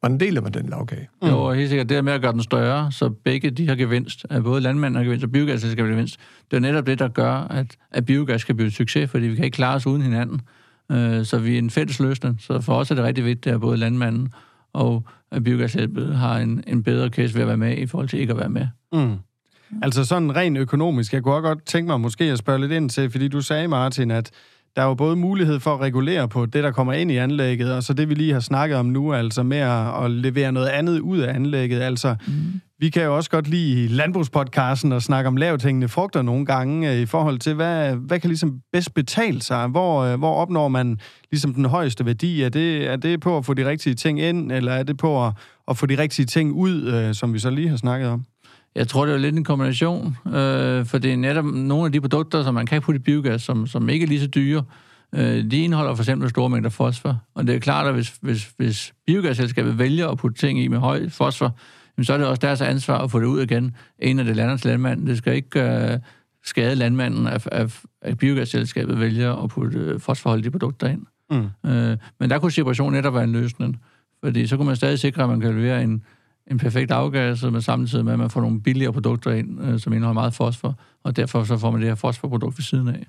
hvordan 0.00 0.20
deler 0.20 0.40
man 0.40 0.52
den 0.52 0.68
lavkage? 0.68 1.08
Mm. 1.22 1.28
Jo, 1.28 1.52
helt 1.52 1.68
sikkert. 1.68 1.88
Det 1.88 1.96
er 1.96 2.02
med 2.02 2.12
at 2.12 2.20
gøre 2.20 2.32
den 2.32 2.42
større, 2.42 2.92
så 2.92 3.08
begge 3.08 3.50
de 3.50 3.68
har 3.68 3.74
gevinst. 3.74 4.26
At 4.30 4.42
både 4.42 4.60
landmanden 4.60 4.96
har 4.96 5.04
gevinst 5.04 5.24
og 5.24 5.32
biogasselskabet 5.32 5.88
har 5.88 5.94
gevinst. 5.94 6.16
Det 6.50 6.56
er 6.56 6.60
netop 6.60 6.86
det, 6.86 6.98
der 6.98 7.08
gør, 7.08 7.32
at, 7.32 7.76
at 7.90 8.04
biogas 8.06 8.44
kan 8.44 8.56
blive 8.56 8.66
en 8.66 8.72
succes, 8.72 9.10
fordi 9.10 9.26
vi 9.26 9.34
kan 9.34 9.44
ikke 9.44 9.54
klare 9.54 9.74
os 9.74 9.86
uden 9.86 10.02
hinanden. 10.02 10.40
Øh, 10.92 11.24
så 11.24 11.38
vi 11.38 11.54
er 11.54 11.58
en 11.58 11.70
fælles 11.70 12.00
løsning. 12.00 12.36
Så 12.40 12.60
for 12.60 12.74
os 12.74 12.90
er 12.90 12.94
det 12.94 13.04
rigtig 13.04 13.24
vigtigt, 13.24 13.54
at 13.54 13.60
både 13.60 13.76
landmanden 13.76 14.28
og 14.72 15.04
biogasselskabet 15.44 16.16
har 16.16 16.38
en, 16.38 16.64
en 16.66 16.82
bedre 16.82 17.08
case 17.08 17.34
ved 17.34 17.42
at 17.42 17.48
være 17.48 17.56
med, 17.56 17.78
i 17.78 17.86
forhold 17.86 18.08
til 18.08 18.20
ikke 18.20 18.32
at 18.32 18.38
være 18.38 18.48
med. 18.48 18.66
Mm. 18.92 19.16
Altså 19.82 20.04
sådan 20.04 20.36
rent 20.36 20.58
økonomisk, 20.58 21.12
jeg 21.12 21.22
kunne 21.22 21.34
også 21.34 21.48
godt 21.48 21.66
tænke 21.66 21.86
mig 21.86 22.00
måske 22.00 22.24
at 22.24 22.38
spørge 22.38 22.60
lidt 22.60 22.72
ind 22.72 22.90
til, 22.90 23.10
fordi 23.10 23.28
du 23.28 23.40
sagde, 23.40 23.68
Martin, 23.68 24.10
at 24.10 24.30
der 24.76 24.82
er 24.84 24.88
jo 24.88 24.94
både 24.94 25.16
mulighed 25.16 25.60
for 25.60 25.74
at 25.74 25.80
regulere 25.80 26.28
på 26.28 26.46
det, 26.46 26.64
der 26.64 26.70
kommer 26.70 26.92
ind 26.92 27.10
i 27.10 27.16
anlægget, 27.16 27.72
og 27.72 27.82
så 27.82 27.94
det, 27.94 28.08
vi 28.08 28.14
lige 28.14 28.32
har 28.32 28.40
snakket 28.40 28.78
om 28.78 28.86
nu, 28.86 29.12
altså 29.12 29.42
med 29.42 29.58
at, 29.58 30.04
at 30.04 30.10
levere 30.10 30.52
noget 30.52 30.68
andet 30.68 31.00
ud 31.00 31.18
af 31.18 31.34
anlægget. 31.34 31.80
Altså, 31.80 32.16
mm. 32.26 32.32
vi 32.78 32.90
kan 32.90 33.02
jo 33.02 33.16
også 33.16 33.30
godt 33.30 33.48
lide 33.48 33.88
landbrugspodcasten 33.88 34.92
og 34.92 35.02
snakke 35.02 35.28
om 35.28 35.36
lavthængende 35.36 35.88
frugter 35.88 36.22
nogle 36.22 36.46
gange, 36.46 36.92
øh, 36.92 36.98
i 36.98 37.06
forhold 37.06 37.38
til, 37.38 37.54
hvad, 37.54 37.94
hvad 37.94 38.20
kan 38.20 38.28
ligesom 38.28 38.60
bedst 38.72 38.94
betale 38.94 39.42
sig? 39.42 39.66
Hvor, 39.66 40.02
øh, 40.02 40.18
hvor 40.18 40.34
opnår 40.34 40.68
man 40.68 40.98
ligesom 41.30 41.54
den 41.54 41.64
højeste 41.64 42.06
værdi? 42.06 42.42
Er 42.42 42.48
det, 42.48 42.86
er 42.86 42.96
det 42.96 43.20
på 43.20 43.36
at 43.36 43.44
få 43.44 43.54
de 43.54 43.68
rigtige 43.68 43.94
ting 43.94 44.20
ind, 44.20 44.52
eller 44.52 44.72
er 44.72 44.82
det 44.82 44.96
på 44.96 45.26
at, 45.26 45.32
at 45.68 45.76
få 45.76 45.86
de 45.86 45.98
rigtige 45.98 46.26
ting 46.26 46.52
ud, 46.52 46.82
øh, 46.82 47.14
som 47.14 47.34
vi 47.34 47.38
så 47.38 47.50
lige 47.50 47.68
har 47.68 47.76
snakket 47.76 48.08
om? 48.08 48.24
Jeg 48.74 48.88
tror, 48.88 49.06
det 49.06 49.14
er 49.14 49.18
lidt 49.18 49.36
en 49.36 49.44
kombination, 49.44 50.16
øh, 50.26 50.86
for 50.86 50.98
det 50.98 51.12
er 51.12 51.16
netop 51.16 51.44
nogle 51.44 51.86
af 51.86 51.92
de 51.92 52.00
produkter, 52.00 52.42
som 52.42 52.54
man 52.54 52.66
kan 52.66 52.82
putte 52.82 52.96
i 52.96 53.02
biogas, 53.02 53.42
som, 53.42 53.66
som 53.66 53.88
ikke 53.88 54.04
er 54.04 54.08
lige 54.08 54.20
så 54.20 54.26
dyre, 54.26 54.64
øh, 55.14 55.50
de 55.50 55.58
indeholder 55.58 55.94
for 55.94 56.02
eksempel 56.02 56.30
store 56.30 56.50
mængder 56.50 56.70
fosfor. 56.70 57.22
Og 57.34 57.46
det 57.46 57.54
er 57.54 57.58
klart, 57.58 57.86
at 57.86 57.94
hvis, 57.94 58.18
hvis, 58.20 58.52
hvis 58.56 58.94
biogasselskabet 59.06 59.78
vælger 59.78 60.08
at 60.08 60.18
putte 60.18 60.38
ting 60.38 60.60
i 60.60 60.68
med 60.68 60.78
høj 60.78 61.08
fosfor, 61.08 61.58
så 62.02 62.12
er 62.12 62.18
det 62.18 62.26
også 62.26 62.40
deres 62.40 62.60
ansvar 62.60 62.98
at 62.98 63.10
få 63.10 63.20
det 63.20 63.26
ud 63.26 63.42
igen, 63.42 63.76
inden 63.98 64.26
det 64.26 64.36
lander 64.36 64.56
til 64.56 64.70
landmanden. 64.70 65.06
Det 65.06 65.18
skal 65.18 65.34
ikke 65.34 65.62
øh, 65.62 65.98
skade 66.44 66.74
landmanden, 66.74 67.26
at, 67.26 67.48
at, 67.52 67.80
at 68.02 68.18
biogasselskabet 68.18 69.00
vælger 69.00 69.44
at 69.44 69.50
putte 69.50 69.78
øh, 69.78 70.00
fosforholdige 70.00 70.50
produkter 70.50 70.88
ind. 70.88 71.02
Mm. 71.30 71.70
Øh, 71.70 71.96
men 72.20 72.30
der 72.30 72.38
kunne 72.38 72.52
separation 72.52 72.92
netop 72.92 73.14
være 73.14 73.24
en 73.24 73.32
løsning, 73.32 73.80
fordi 74.24 74.46
så 74.46 74.56
kunne 74.56 74.66
man 74.66 74.76
stadig 74.76 74.98
sikre, 74.98 75.22
at 75.22 75.28
man 75.28 75.40
kan 75.40 75.54
levere 75.54 75.82
en, 75.82 76.02
en 76.50 76.58
perfekt 76.58 76.90
afgas, 76.90 77.42
men 77.42 77.62
samtidig 77.62 78.04
med, 78.04 78.12
at 78.12 78.18
man 78.18 78.30
får 78.30 78.40
nogle 78.40 78.60
billigere 78.60 78.92
produkter 78.92 79.30
ind, 79.30 79.62
øh, 79.64 79.80
som 79.80 79.92
indeholder 79.92 80.20
meget 80.20 80.34
fosfor, 80.34 80.78
og 81.04 81.16
derfor 81.16 81.44
så 81.44 81.58
får 81.58 81.70
man 81.70 81.80
det 81.80 81.88
her 81.88 81.94
fosforprodukt 81.94 82.58
ved 82.58 82.62
siden 82.62 82.88
af. 82.88 83.06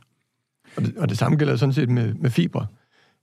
Og 0.76 0.82
det, 0.84 0.98
og 0.98 1.10
det 1.10 1.18
samme 1.18 1.38
gælder 1.38 1.56
sådan 1.56 1.74
set 1.74 1.90
med, 1.90 2.14
med 2.14 2.30
fibre. 2.30 2.68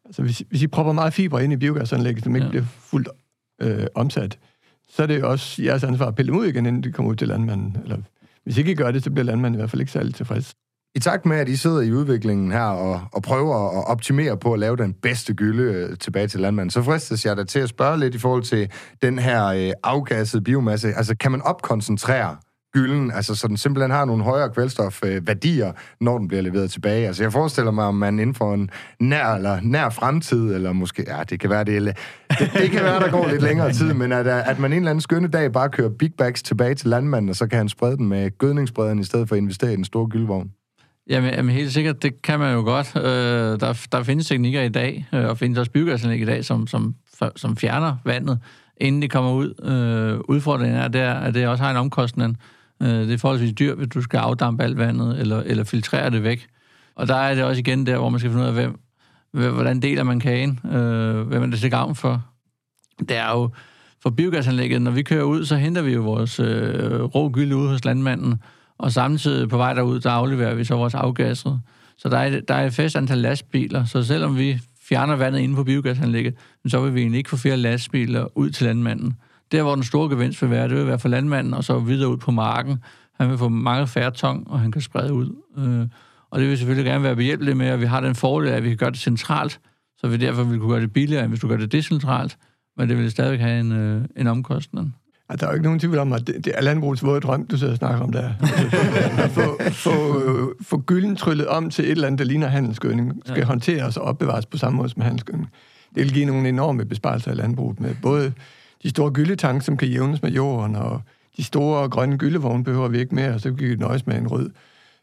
Altså 0.05 0.23
hvis, 0.23 0.43
hvis 0.49 0.63
I 0.63 0.67
propper 0.67 0.93
meget 0.93 1.13
fibre 1.13 1.45
ind 1.45 1.53
i 1.53 1.57
biogasanlægget, 1.57 2.25
som 2.25 2.37
ikke 2.37 2.45
ja. 2.45 2.51
bliver 2.51 2.65
fuldt 2.65 3.09
øh, 3.63 3.87
omsat, 3.95 4.39
så 4.89 5.03
er 5.03 5.07
det 5.07 5.25
også 5.25 5.63
jeres 5.63 5.85
ansvar 5.85 6.07
at 6.07 6.15
pille 6.15 6.33
dem 6.33 6.41
ud 6.41 6.47
igen, 6.47 6.67
inden 6.67 6.83
de 6.83 6.93
kommer 6.93 7.11
ud 7.11 7.17
til 7.17 7.29
landmanden. 7.29 7.77
Eller 7.83 7.99
hvis 8.45 8.59
ikke 8.59 8.73
I 8.73 8.75
gør 8.75 8.91
det, 8.91 9.05
så 9.05 9.11
bliver 9.11 9.25
landmanden 9.25 9.55
i 9.55 9.61
hvert 9.61 9.71
fald 9.71 9.81
ikke 9.81 9.93
særlig 9.93 10.15
tilfreds. 10.15 10.55
I 10.97 10.99
takt 10.99 11.27
med, 11.27 11.37
at 11.37 11.49
I 11.49 11.57
sidder 11.57 11.81
i 11.81 11.93
udviklingen 11.93 12.53
her 12.53 12.65
og, 12.65 13.01
og 13.13 13.23
prøver 13.23 13.79
at 13.79 13.87
optimere 13.87 14.37
på 14.37 14.53
at 14.53 14.59
lave 14.59 14.77
den 14.77 14.93
bedste 14.93 15.35
gylde 15.35 15.63
øh, 15.63 15.99
tilbage 15.99 16.29
til 16.29 16.41
landmanden, 16.41 16.71
så 16.71 16.83
fristes 16.83 17.27
jeg 17.27 17.37
da 17.37 17.45
til 17.45 17.59
at 17.59 17.69
spørge 17.69 18.01
lidt 18.01 18.15
i 18.15 18.19
forhold 18.19 18.43
til 18.43 18.71
den 19.03 19.19
her 19.19 19.47
øh, 19.47 19.73
afgassede 19.83 20.45
biomasse. 20.45 20.89
Altså, 20.89 21.17
kan 21.17 21.31
man 21.31 21.43
opkoncentrere 21.43 22.37
gylden, 22.73 23.11
altså 23.11 23.35
så 23.35 23.49
den 23.49 23.57
simpelthen 23.57 23.91
har 23.91 24.05
nogle 24.05 24.25
højere 24.25 24.51
kvælstofværdier, 24.51 25.73
når 26.01 26.19
den 26.19 26.29
bliver 26.29 26.43
leveret 26.43 26.71
tilbage. 26.71 27.07
Altså 27.07 27.23
jeg 27.23 27.33
forestiller 27.33 27.71
mig, 27.71 27.85
om 27.85 27.95
man 27.95 28.19
inden 28.19 28.35
for 28.35 28.55
en 28.55 28.71
nær 29.01 29.35
eller 29.35 29.61
nær 29.63 29.89
fremtid, 29.89 30.55
eller 30.55 30.73
måske, 30.73 31.05
ja, 31.09 31.23
det 31.23 31.41
kan 31.41 31.51
være, 31.51 31.65
det, 31.65 31.83
det, 31.85 32.51
det 32.53 32.71
kan 32.71 32.83
være, 32.83 33.01
der 33.01 33.11
går 33.11 33.29
lidt 33.29 33.43
længere 33.43 33.73
tid, 33.73 33.95
men 33.95 34.13
at, 34.13 34.27
øh, 34.27 34.49
at 34.49 34.59
man 34.59 34.73
en 34.73 34.79
eller 34.79 34.91
anden 34.91 35.01
skønne 35.01 35.29
dag 35.29 35.53
bare 35.53 35.69
kører 35.69 35.91
big 35.99 36.11
bags 36.19 36.43
tilbage 36.43 36.75
til 36.75 36.89
landmanden, 36.89 37.29
og 37.29 37.37
så 37.37 37.47
kan 37.47 37.59
han 37.59 37.69
sprede 37.69 37.97
den 37.97 38.09
med 38.09 38.39
gødningssprederen, 38.39 38.99
i 38.99 39.05
stedet 39.05 39.29
for 39.29 39.35
at 39.35 39.41
investere 39.41 39.73
i 39.73 39.77
den 39.77 39.85
store 39.85 40.09
gyldvogn. 40.09 40.51
Jamen, 41.11 41.35
jamen 41.35 41.55
helt 41.55 41.73
sikkert, 41.73 42.03
det 42.03 42.23
kan 42.23 42.39
man 42.39 42.55
jo 42.55 42.61
godt. 42.61 42.97
Øh, 42.97 43.61
der, 43.61 43.87
der 43.93 44.03
findes 44.03 44.27
teknikker 44.27 44.63
i 44.63 44.69
dag, 44.69 45.07
øh, 45.13 45.25
og 45.25 45.39
findes 45.39 45.59
også 45.59 45.71
byggeanlæg 45.71 46.21
i 46.21 46.25
dag, 46.25 46.45
som, 46.45 46.67
som, 46.67 46.95
som 47.37 47.57
fjerner 47.57 47.97
vandet, 48.05 48.39
inden 48.77 49.03
det 49.03 49.11
kommer 49.11 49.33
ud. 49.33 49.55
Øh, 49.63 50.21
udfordringen 50.29 50.79
er, 50.79 50.89
der, 50.89 51.15
at 51.15 51.35
det 51.35 51.49
også 51.49 51.65
har 51.65 51.71
en 51.71 51.77
omkostning. 51.77 52.37
Øh, 52.83 52.89
det 52.89 53.13
er 53.13 53.19
forholdsvis 53.19 53.53
dyrt, 53.53 53.77
hvis 53.77 53.89
du 53.89 54.03
skal 54.03 54.19
afdampe 54.19 54.63
alt 54.63 54.79
vandet, 54.79 55.21
eller, 55.21 55.41
eller 55.41 55.65
filtrere 55.65 56.11
det 56.11 56.23
væk. 56.23 56.47
Og 56.95 57.09
der 57.09 57.17
er 57.17 57.35
det 57.35 57.45
også 57.45 57.61
igen 57.61 57.87
der, 57.87 57.99
hvor 57.99 58.09
man 58.09 58.21
skal 58.21 58.31
finde 58.31 58.43
ud 58.43 58.49
af, 58.49 58.55
hvem, 58.55 58.75
hvordan 59.55 59.81
deler 59.81 60.03
man 60.03 60.21
kagen, 60.21 60.61
øh, 60.65 61.21
hvem 61.21 61.43
er 61.43 61.47
det 61.47 61.61
til 61.61 61.71
gavn 61.71 61.95
for. 61.95 62.25
Det 62.99 63.17
er 63.17 63.31
jo 63.31 63.51
for 64.03 64.11
biogasanlægget, 64.11 64.83
når 64.83 64.91
vi 64.91 65.03
kører 65.03 65.25
ud, 65.25 65.45
så 65.45 65.57
henter 65.57 65.83
vi 65.83 65.93
jo 65.93 66.03
vores 66.03 66.41
øh, 66.41 67.03
rå 67.03 67.29
gylde 67.29 67.57
ud 67.57 67.69
hos 67.69 67.85
landmanden, 67.85 68.43
og 68.79 68.93
samtidig 68.93 69.49
på 69.49 69.57
vej 69.57 69.75
derud, 69.75 70.01
der 70.01 70.11
afleverer 70.11 70.55
vi 70.55 70.65
så 70.65 70.77
vores 70.77 70.95
afgasset. 70.95 71.61
Så 71.99 72.09
der 72.09 72.19
er, 72.19 72.41
der 72.41 72.55
er 72.55 72.67
et 72.67 72.73
fast 72.73 72.97
antal 72.97 73.19
lastbiler, 73.19 73.85
så 73.85 74.03
selvom 74.03 74.39
vi 74.39 74.61
fjerner 74.89 75.17
vandet 75.17 75.41
inde 75.41 75.55
på 75.55 75.65
biogasanlægget, 75.65 76.35
så 76.67 76.81
vil 76.81 76.95
vi 76.95 77.01
egentlig 77.01 77.19
ikke 77.19 77.31
få 77.31 77.37
flere 77.37 77.57
lastbiler 77.57 78.39
ud 78.39 78.51
til 78.51 78.67
landmanden. 78.67 79.17
Der, 79.53 79.63
hvor 79.63 79.75
den 79.75 79.85
store 79.85 80.09
gevinst 80.09 80.43
vil 80.43 80.51
være, 80.51 80.69
det 80.69 80.77
vil 80.77 80.87
være 80.87 80.99
for 80.99 81.09
landmanden, 81.09 81.55
og 81.55 81.65
så 81.65 81.79
videre 81.79 82.09
ud 82.09 82.17
på 82.17 82.31
marken. 82.31 82.79
Han 83.21 83.31
vil 83.31 83.39
få 83.39 83.49
mange 83.49 83.87
færre 83.87 84.11
tong, 84.11 84.51
og 84.51 84.61
han 84.61 84.73
kan 84.73 84.83
sprede 84.83 85.13
ud. 85.13 85.37
Øh, 85.59 85.89
og 86.31 86.41
det 86.41 86.49
vil 86.49 86.59
selvfølgelig 86.59 86.91
gerne 86.91 87.05
være 87.05 87.17
behjælpeligt 87.17 87.57
med, 87.57 87.67
at 87.67 87.81
vi 87.81 87.87
har 87.87 88.01
den 88.01 88.15
fordel, 88.15 88.49
at 88.49 88.65
vi 88.65 88.69
kan 88.69 88.77
gøre 88.77 88.91
det 88.91 88.99
centralt, 88.99 89.61
så 89.97 90.09
vi 90.09 90.17
derfor 90.17 90.45
vil 90.45 90.59
kunne 90.59 90.71
gøre 90.71 90.81
det 90.81 90.93
billigere, 90.93 91.23
end 91.23 91.31
hvis 91.31 91.41
du 91.41 91.49
gør 91.49 91.57
det 91.57 91.73
decentralt, 91.73 92.39
men 92.77 92.89
det 92.89 92.99
vil 92.99 93.11
stadig 93.11 93.41
have 93.41 93.61
en, 93.61 93.73
øh, 93.73 94.05
en 94.17 94.27
omkostning. 94.27 94.95
Ja, 95.31 95.37
der 95.37 95.47
er 95.47 95.51
jo 95.51 95.55
ikke 95.55 95.65
nogen 95.65 95.79
tvivl 95.79 95.99
om, 95.99 96.13
at 96.13 96.27
det, 96.27 96.45
det 96.45 96.53
er 96.57 96.63
landbrugets 96.63 97.05
våde 97.05 97.21
drøm, 97.21 97.47
du 97.47 97.57
sidder 97.57 97.73
og 97.73 97.79
snakker 97.79 98.01
om 98.01 98.13
der. 98.13 98.31
at 99.25 99.31
få, 99.31 99.59
få, 99.71 100.55
få 100.61 100.79
gylden 100.79 101.17
tryllet 101.17 101.47
om 101.47 101.71
til 101.71 101.85
et 101.85 101.91
eller 101.91 102.07
andet, 102.07 102.19
der 102.19 102.25
ligner 102.25 102.47
handelsgødning, 102.47 103.23
skal 103.25 103.39
ja. 103.39 103.45
håndteres 103.45 103.97
og 103.97 104.05
opbevares 104.05 104.47
på 104.47 104.59
samme 104.59 104.77
måde 104.77 104.89
som 104.89 105.03
handelsgødning. 105.03 105.51
Det 105.95 106.05
vil 106.05 106.13
give 106.13 106.25
nogle 106.25 106.49
enorme 106.49 106.85
besparelser 106.85 107.33
i 107.33 107.35
landbruget 107.35 107.81
med 107.81 107.95
både 108.03 108.33
de 108.83 108.91
store 108.91 109.11
gyldetank, 109.11 109.63
som 109.63 109.77
kan 109.77 109.89
jævnes 109.89 110.23
med 110.23 110.31
jorden, 110.31 110.77
og 110.77 111.01
de 111.37 111.45
store 111.45 111.89
grønne 111.89 112.19
gyldevogne 112.19 112.65
behøver 112.65 112.89
vi 112.89 112.99
ikke 112.99 113.15
mere, 113.15 113.35
og 113.35 113.41
så 113.41 113.49
kan 113.55 113.69
vi 113.69 113.77
nøjes 113.77 114.07
med 114.07 114.17
en 114.17 114.29
rød 114.29 114.51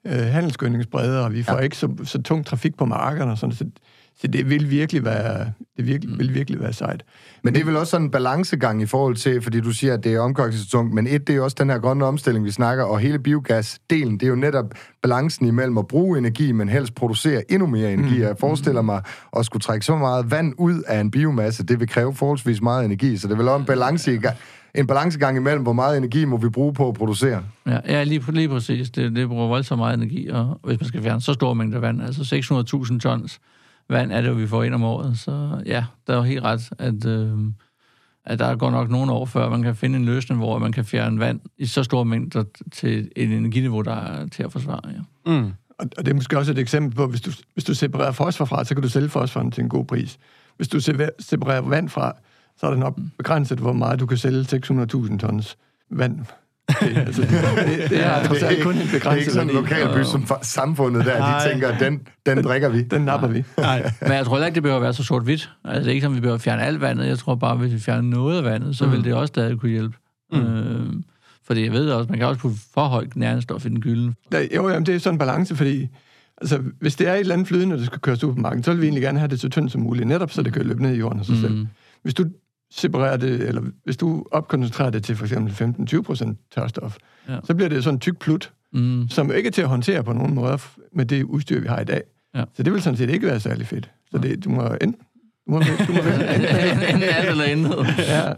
øh, 0.06 0.20
handelsgødningsbreder, 0.20 1.20
og 1.20 1.34
vi 1.34 1.44
får 1.44 1.56
ja. 1.56 1.60
ikke 1.60 1.78
så, 1.78 1.90
så 2.04 2.22
tung 2.22 2.46
trafik 2.46 2.76
på 2.78 2.86
markerne 2.86 3.32
og 3.32 3.38
sådan, 3.38 3.56
så 3.56 3.66
så 4.21 4.28
det 4.28 4.49
vil 4.49 4.69
virkelig 4.69 5.06
være, 5.06 5.52
det 5.78 5.88
virkelig, 5.88 6.13
mm. 6.13 6.19
vil 6.19 6.34
virkelig 6.34 6.60
være 6.60 6.73
sejt. 6.73 7.04
Men 7.43 7.54
det 7.54 7.62
er 7.62 7.65
vel 7.65 7.78
også 7.78 7.91
sådan 7.91 8.06
en 8.06 8.12
balancegang 8.12 8.82
i 8.82 8.86
forhold 8.86 9.15
til, 9.15 9.41
fordi 9.41 9.60
du 9.60 9.71
siger, 9.71 9.93
at 9.93 10.04
det 10.04 10.13
er 10.13 10.19
omkostningstungt, 10.19 10.93
men 10.93 11.08
et, 11.08 11.28
det 11.28 11.36
er 11.36 11.41
også 11.41 11.56
den 11.60 11.69
her 11.69 11.80
grønne 11.80 12.06
omstilling, 12.06 12.45
vi 12.45 12.52
snakker, 12.52 12.84
og 12.84 12.99
hele 12.99 13.19
biogasdelen, 13.19 14.13
det 14.13 14.23
er 14.23 14.30
jo 14.30 14.36
netop 14.36 14.65
balancen 15.02 15.47
imellem 15.47 15.78
at 15.78 15.88
bruge 15.88 16.17
energi, 16.17 16.52
men 16.52 16.69
helst 16.69 16.95
producere 16.95 17.52
endnu 17.52 17.67
mere 17.67 17.93
energi. 17.93 18.15
Mm. 18.15 18.21
Jeg 18.21 18.36
forestiller 18.39 18.82
mig 18.82 19.02
at 19.38 19.45
skulle 19.45 19.62
trække 19.62 19.86
så 19.86 19.95
meget 19.95 20.32
vand 20.32 20.54
ud 20.58 20.82
af 20.88 20.99
en 20.99 21.12
biomasse, 21.12 21.63
det 21.63 21.80
vil 21.80 21.88
kræve 21.88 22.15
forholdsvis 22.15 22.62
meget 22.62 22.86
energi, 22.86 23.17
så 23.17 23.28
det 23.28 23.38
vil 23.38 23.47
også 23.47 23.60
en 23.60 23.65
balance 23.65 24.15
i 24.15 24.19
en 24.76 24.88
balancegang 24.88 25.38
imellem, 25.38 25.63
hvor 25.63 25.73
meget 25.73 25.97
energi 25.97 26.26
må 26.26 26.38
vi 26.38 26.49
bruge 26.49 26.73
på 26.73 26.88
at 26.88 26.93
producere. 26.93 27.43
Ja, 27.67 27.80
ja 27.88 28.04
lige, 28.04 28.32
lige 28.32 28.49
præcis. 28.49 28.89
Det, 28.89 29.15
det 29.15 29.28
bruger 29.28 29.47
voldsomt 29.47 29.80
meget 29.80 29.97
energi, 29.97 30.28
og 30.28 30.60
hvis 30.63 30.80
man 30.80 30.88
skal 30.88 31.04
fjerne 31.04 31.21
så 31.21 31.34
stor 31.34 31.54
mængde 31.54 31.82
vand, 31.82 32.02
altså 32.02 32.21
600.000 32.91 32.99
tons, 32.99 33.39
vand 33.89 34.12
er 34.12 34.22
det, 34.22 34.38
vi 34.38 34.48
får 34.48 34.63
ind 34.63 34.74
om 34.74 34.84
året. 34.84 35.19
Så 35.19 35.62
ja, 35.65 35.86
der 36.08 36.13
er 36.13 36.17
jo 36.17 36.24
helt 36.24 36.43
ret, 36.43 36.69
at, 36.80 37.06
øh, 37.06 37.38
at 38.26 38.39
der 38.39 38.56
går 38.56 38.72
nok 38.72 38.89
nogle 38.89 39.12
år, 39.12 39.26
før 39.26 39.50
man 39.50 39.62
kan 39.62 39.76
finde 39.76 40.00
en 40.00 40.06
løsning, 40.06 40.39
hvor 40.39 40.58
man 40.58 40.72
kan 40.72 40.86
fjerne 40.86 41.19
vand 41.19 41.39
i 41.58 41.65
så 41.65 41.84
store 41.84 42.06
mængder 42.06 42.43
til 42.72 43.12
et 43.15 43.32
energiniveau, 43.32 43.82
der 43.82 43.96
er 43.96 44.28
til 44.28 44.43
at 44.43 44.52
forsvare. 44.52 44.82
Ja. 44.86 45.32
Mm. 45.32 45.54
Og, 45.80 45.89
og 45.98 46.06
det 46.06 46.12
er 46.12 46.15
måske 46.15 46.38
også 46.38 46.52
et 46.52 46.60
eksempel 46.60 46.96
på, 46.96 47.08
hvis 47.08 47.22
du, 47.22 47.32
hvis 47.54 47.63
du 47.63 47.74
separerer 47.74 48.12
fosfor 48.12 48.46
fra, 48.46 48.63
så 48.63 48.76
kan 48.76 48.82
du 48.82 48.89
sælge 48.89 49.10
fosforen 49.10 49.52
til 49.52 49.63
en 49.63 49.69
god 49.69 49.86
pris. 49.86 50.19
Hvis 50.58 50.67
du 50.67 50.80
separerer 51.19 51.62
vand 51.62 51.89
fra, 51.89 52.13
så 52.58 52.65
er 52.65 52.69
det 52.69 52.80
nok 52.80 53.00
begrænset, 53.17 53.60
hvor 53.60 53.74
meget 53.74 54.00
du 54.00 54.06
kan 54.06 54.17
sælge 54.17 54.41
600.000 54.41 55.17
tons 55.17 55.58
vand 55.89 56.19
det, 56.82 56.98
altså, 56.98 57.22
det, 57.22 57.30
det, 57.80 57.90
det 57.90 58.06
er 58.06 58.24
trods 58.24 58.44
alt 58.44 58.64
kun 58.64 58.74
en 58.76 58.88
begrænset 58.92 59.04
Det 59.04 59.12
er 59.12 59.16
ikke 59.16 59.32
sådan 59.32 59.50
en 59.50 59.56
lokalby 59.56 60.04
som 60.04 60.28
samfundet 60.42 61.06
der, 61.06 61.40
de 61.40 61.50
tænker, 61.50 61.78
den, 61.78 62.02
den 62.26 62.44
drikker 62.44 62.70
vi. 62.70 62.82
Den 62.82 63.02
napper 63.02 63.28
vi. 63.28 63.44
Nej. 63.58 63.92
Men 64.02 64.12
jeg 64.12 64.26
tror 64.26 64.46
ikke, 64.46 64.56
det 64.56 64.64
behøver 64.64 64.78
at 64.78 64.84
være 64.84 64.94
så 64.94 65.04
sort-hvidt. 65.04 65.50
Altså, 65.66 65.80
det 65.80 65.88
er 65.88 65.92
ikke 65.92 66.04
som, 66.04 66.16
vi 66.16 66.20
behøver 66.20 66.36
at 66.36 66.42
fjerne 66.42 66.64
alt 66.64 66.82
vandet. 66.82 67.08
Jeg 67.08 67.18
tror 67.18 67.36
bare, 67.36 67.56
hvis 67.56 67.74
vi 67.74 67.80
fjerner 67.80 68.10
noget 68.10 68.38
af 68.38 68.44
vandet, 68.44 68.78
så 68.78 68.86
mm. 68.86 68.92
vil 68.92 69.04
det 69.04 69.14
også 69.14 69.28
stadig 69.28 69.60
kunne 69.60 69.72
hjælpe. 69.72 69.98
Mm. 70.32 70.40
Øh, 70.40 70.94
fordi 71.46 71.64
jeg 71.64 71.72
ved 71.72 71.90
også, 71.90 72.10
man 72.10 72.20
kan 72.20 72.28
også 72.28 72.42
putte 72.42 72.58
for 72.74 72.86
højt 72.88 73.16
næringsstof 73.16 73.66
i 73.66 73.70
den 73.70 73.82
gylden. 73.82 74.16
Jo, 74.56 74.70
jamen, 74.70 74.86
det 74.86 74.96
er 74.96 75.00
sådan 75.00 75.16
en 75.16 75.20
balance, 75.20 75.56
fordi 75.56 75.88
altså, 76.42 76.60
hvis 76.80 76.96
det 76.96 77.08
er 77.08 77.14
et 77.14 77.20
eller 77.20 77.34
andet 77.34 77.48
flydende, 77.48 77.78
der 77.78 77.86
skal 77.86 78.00
køres 78.00 78.24
ud 78.24 78.34
på 78.34 78.40
marken, 78.40 78.64
så 78.64 78.72
vil 78.72 78.82
vi 78.82 78.86
egentlig 78.86 79.04
gerne 79.04 79.20
have 79.20 79.28
det 79.28 79.40
så 79.40 79.50
tyndt 79.50 79.72
som 79.72 79.82
muligt, 79.82 80.08
netop 80.08 80.32
så 80.32 80.44
det 80.44 80.54
kan 80.54 80.66
løbe 80.66 80.82
ned 80.82 80.96
i 80.96 81.00
jorden 81.00 81.20
af 81.20 81.26
sig 81.26 81.36
mm. 81.36 81.42
selv. 81.42 81.68
Hvis 82.04 82.14
du 82.14 82.26
separerer 82.76 83.18
det, 83.18 83.48
eller 83.48 83.62
hvis 83.84 83.98
du 83.98 84.26
opkoncentrerer 84.32 84.90
det 84.90 85.04
til 85.04 85.16
for 85.16 85.26
eksempel 85.26 85.76
15-20% 85.92 86.50
tørstof, 86.56 86.98
ja. 87.30 87.38
så 87.44 87.56
bliver 87.56 87.70
det 87.70 87.84
sådan 87.84 87.96
en 87.96 88.00
tyk 88.00 88.20
plut, 88.20 88.52
mm. 88.74 89.08
som 89.10 89.32
ikke 89.32 89.48
er 89.48 89.52
til 89.52 89.62
at 89.62 89.68
håndtere 89.68 90.04
på 90.04 90.14
nogen 90.14 90.36
måde 90.36 90.58
med 90.94 91.06
det 91.06 91.24
udstyr, 91.24 91.60
vi 91.60 91.68
har 91.68 91.80
i 91.80 91.86
dag. 91.86 92.02
Ja. 92.36 92.44
Så 92.54 92.64
det 92.64 92.74
vil 92.74 92.82
sådan 92.82 92.98
set 92.98 93.10
ikke 93.10 93.28
være 93.28 93.40
særlig 93.40 93.68
fedt. 93.68 93.90
Så 94.12 94.18
det, 94.18 94.44
du 94.44 94.50
må 94.50 94.68
enten 94.82 94.96
Du 95.48 95.52
må, 95.52 95.60
du 95.60 95.94
må. 95.94 96.00
Enten 96.90 97.04
alt 97.04 97.30
eller 97.30 97.44
intet. 97.44 97.88
Ja. 97.98 98.34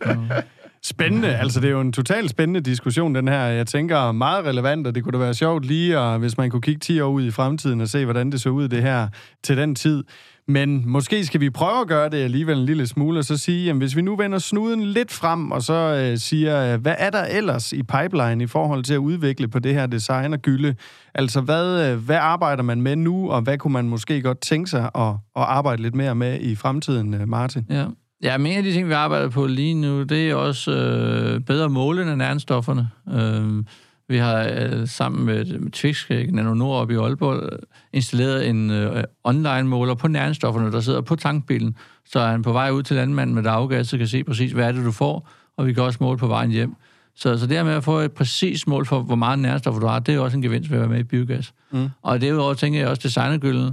Spændende. 0.84 1.36
Altså, 1.36 1.60
det 1.60 1.68
er 1.68 1.72
jo 1.72 1.82
en 1.82 1.92
totalt 1.92 2.30
spændende 2.30 2.62
diskussion, 2.62 3.16
den 3.16 3.28
her. 3.28 3.42
Jeg 3.42 3.68
tænker 3.68 4.12
meget 4.12 4.46
relevant, 4.46 4.88
og 4.88 4.96
det 4.96 5.04
kunne 5.04 5.14
da 5.14 5.18
være 5.18 5.34
sjovt 5.34 5.66
lige, 5.66 6.00
og 6.00 6.20
hvis 6.20 6.38
man 6.38 6.50
kunne 6.50 6.62
kigge 6.62 6.80
10 6.80 7.00
år 7.00 7.10
ud 7.10 7.26
i 7.26 7.32
fremtiden 7.32 7.82
og 7.82 7.88
se, 7.88 8.06
hvordan 8.06 8.32
det 8.32 8.42
så 8.42 8.50
ud, 8.50 8.68
det 8.68 8.82
her 8.82 9.08
til 9.44 9.58
den 9.58 9.76
tid. 9.76 10.04
Men 10.48 10.90
måske 10.90 11.26
skal 11.26 11.42
vi 11.42 11.50
prøve 11.50 11.82
at 11.82 11.88
gøre 11.88 12.10
det 12.10 12.18
alligevel 12.18 12.58
en 12.58 12.66
lille 12.66 12.88
smule, 12.88 13.20
og 13.20 13.26
så 13.26 13.38
sige, 13.38 13.66
jamen, 13.66 13.82
hvis 13.82 13.96
vi 13.96 14.02
nu 14.02 14.16
vender 14.16 14.40
snuden 14.40 14.84
lidt 14.84 15.12
frem, 15.12 15.52
og 15.52 15.62
så 15.62 15.74
øh, 15.74 16.18
siger, 16.18 16.74
øh, 16.74 16.82
hvad 16.82 16.96
er 16.98 17.10
der 17.10 17.24
ellers 17.24 17.74
i 17.74 17.84
pipeline 17.84 18.44
i 18.44 18.48
forhold 18.48 18.84
til 18.84 18.94
at 18.94 18.98
udvikle 18.98 19.48
på 19.48 19.60
det 19.60 19.74
her 19.74 19.86
design 19.86 20.34
og 20.34 20.40
gylde? 20.40 20.76
Altså, 21.14 21.42
hvad, 21.42 21.92
øh, 21.92 21.98
hvad 21.98 22.18
arbejder 22.18 22.64
man 22.64 22.82
med 22.82 22.96
nu, 22.96 23.32
og 23.32 23.42
hvad 23.42 23.58
kunne 23.58 23.74
man 23.74 23.90
måske 23.90 24.22
godt 24.22 24.42
tænke 24.42 24.70
sig 24.70 24.90
at, 24.96 25.10
at 25.36 25.44
arbejde 25.44 25.82
lidt 25.82 25.96
mere 25.96 26.16
med 26.16 26.40
i 26.42 26.56
fremtiden, 26.56 27.14
øh, 27.14 27.28
Martin? 27.28 27.66
Ja. 27.70 27.86
Ja, 28.24 28.38
men 28.38 28.52
en 28.52 28.58
af 28.58 28.64
de 28.64 28.74
ting, 28.74 28.88
vi 28.88 28.94
arbejder 28.94 29.30
på 29.30 29.48
lige 29.48 29.74
nu, 29.74 30.04
det 30.04 30.30
er 30.30 30.36
også 30.36 30.72
øh, 30.72 31.40
bedre 31.40 31.70
målende 31.70 32.12
af 32.12 32.18
næringsstofferne. 32.18 32.90
Øh, 33.14 33.64
vi 34.08 34.18
har 34.18 34.50
øh, 34.52 34.88
sammen 34.88 35.26
med, 35.26 35.60
med 35.60 35.72
Twix, 35.72 36.10
Nano 36.10 36.54
Nord 36.54 36.82
op 36.82 36.92
i 36.92 36.96
Aalborg, 36.96 37.44
øh, 37.44 37.60
installeret 37.94 38.50
en 38.50 38.72
øh, 38.72 39.04
online-måler 39.24 39.96
på 39.96 40.08
næringsstofferne, 40.08 40.72
der 40.72 40.80
sidder 40.80 41.02
på 41.02 41.16
tankbilen, 41.16 41.76
så 42.06 42.20
er 42.20 42.28
han 42.28 42.42
på 42.42 42.52
vej 42.52 42.70
ud 42.72 42.84
til 42.84 42.96
landmanden 42.96 43.36
med 43.36 43.44
det 43.44 43.50
afgas, 43.50 43.88
så 43.88 43.98
kan 43.98 44.08
se 44.08 44.24
præcis, 44.24 44.52
hvad 44.52 44.68
er 44.68 44.72
det, 44.72 44.86
du 44.86 44.92
får, 44.92 45.30
og 45.58 45.68
vi 45.68 45.74
kan 45.74 45.84
også 45.84 45.98
måle 46.02 46.18
på 46.18 46.28
vejen 46.28 46.52
hjem. 46.52 46.76
Så, 47.16 47.38
så 47.38 47.48
det 47.48 47.58
her 47.58 47.64
med 47.64 47.74
at 47.74 47.84
få 47.84 47.98
et 48.00 48.12
præcis 48.12 48.68
mål 48.68 48.86
for, 48.86 49.00
hvor 49.00 49.16
meget 49.16 49.40
næringsstoffer 49.40 49.82
du 49.82 49.88
har, 49.88 50.00
det 50.00 50.16
er 50.16 50.20
også 50.20 50.38
en 50.38 50.44
gevinst 50.44 50.72
ved 50.72 50.78
at 50.78 50.82
være 50.82 50.90
med 50.90 51.00
i 51.00 51.04
biogas. 51.04 51.54
Mm. 51.72 51.90
Og 52.02 52.22
derudover 52.22 52.54
tænker 52.54 52.80
jeg 52.80 52.88
også 52.88 53.02
designergylden, 53.04 53.68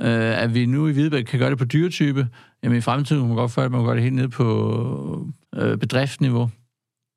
øh, 0.00 0.42
at 0.42 0.54
vi 0.54 0.66
nu 0.66 0.88
i 0.88 0.92
Hvidebæk 0.92 1.24
kan 1.24 1.38
gøre 1.38 1.50
det 1.50 1.58
på 1.58 1.64
dyretype. 1.64 2.28
Jamen 2.62 2.78
i 2.78 2.80
fremtiden 2.80 3.22
kan 3.22 3.28
man 3.28 3.36
godt 3.36 3.50
føre, 3.50 3.64
at 3.64 3.70
man 3.70 3.80
kan 3.80 3.86
gøre 3.86 3.94
det 3.94 4.02
helt 4.02 4.14
ned 4.14 4.28
på 4.28 5.26
øh, 5.56 5.78
bedriftsniveau. 5.78 6.50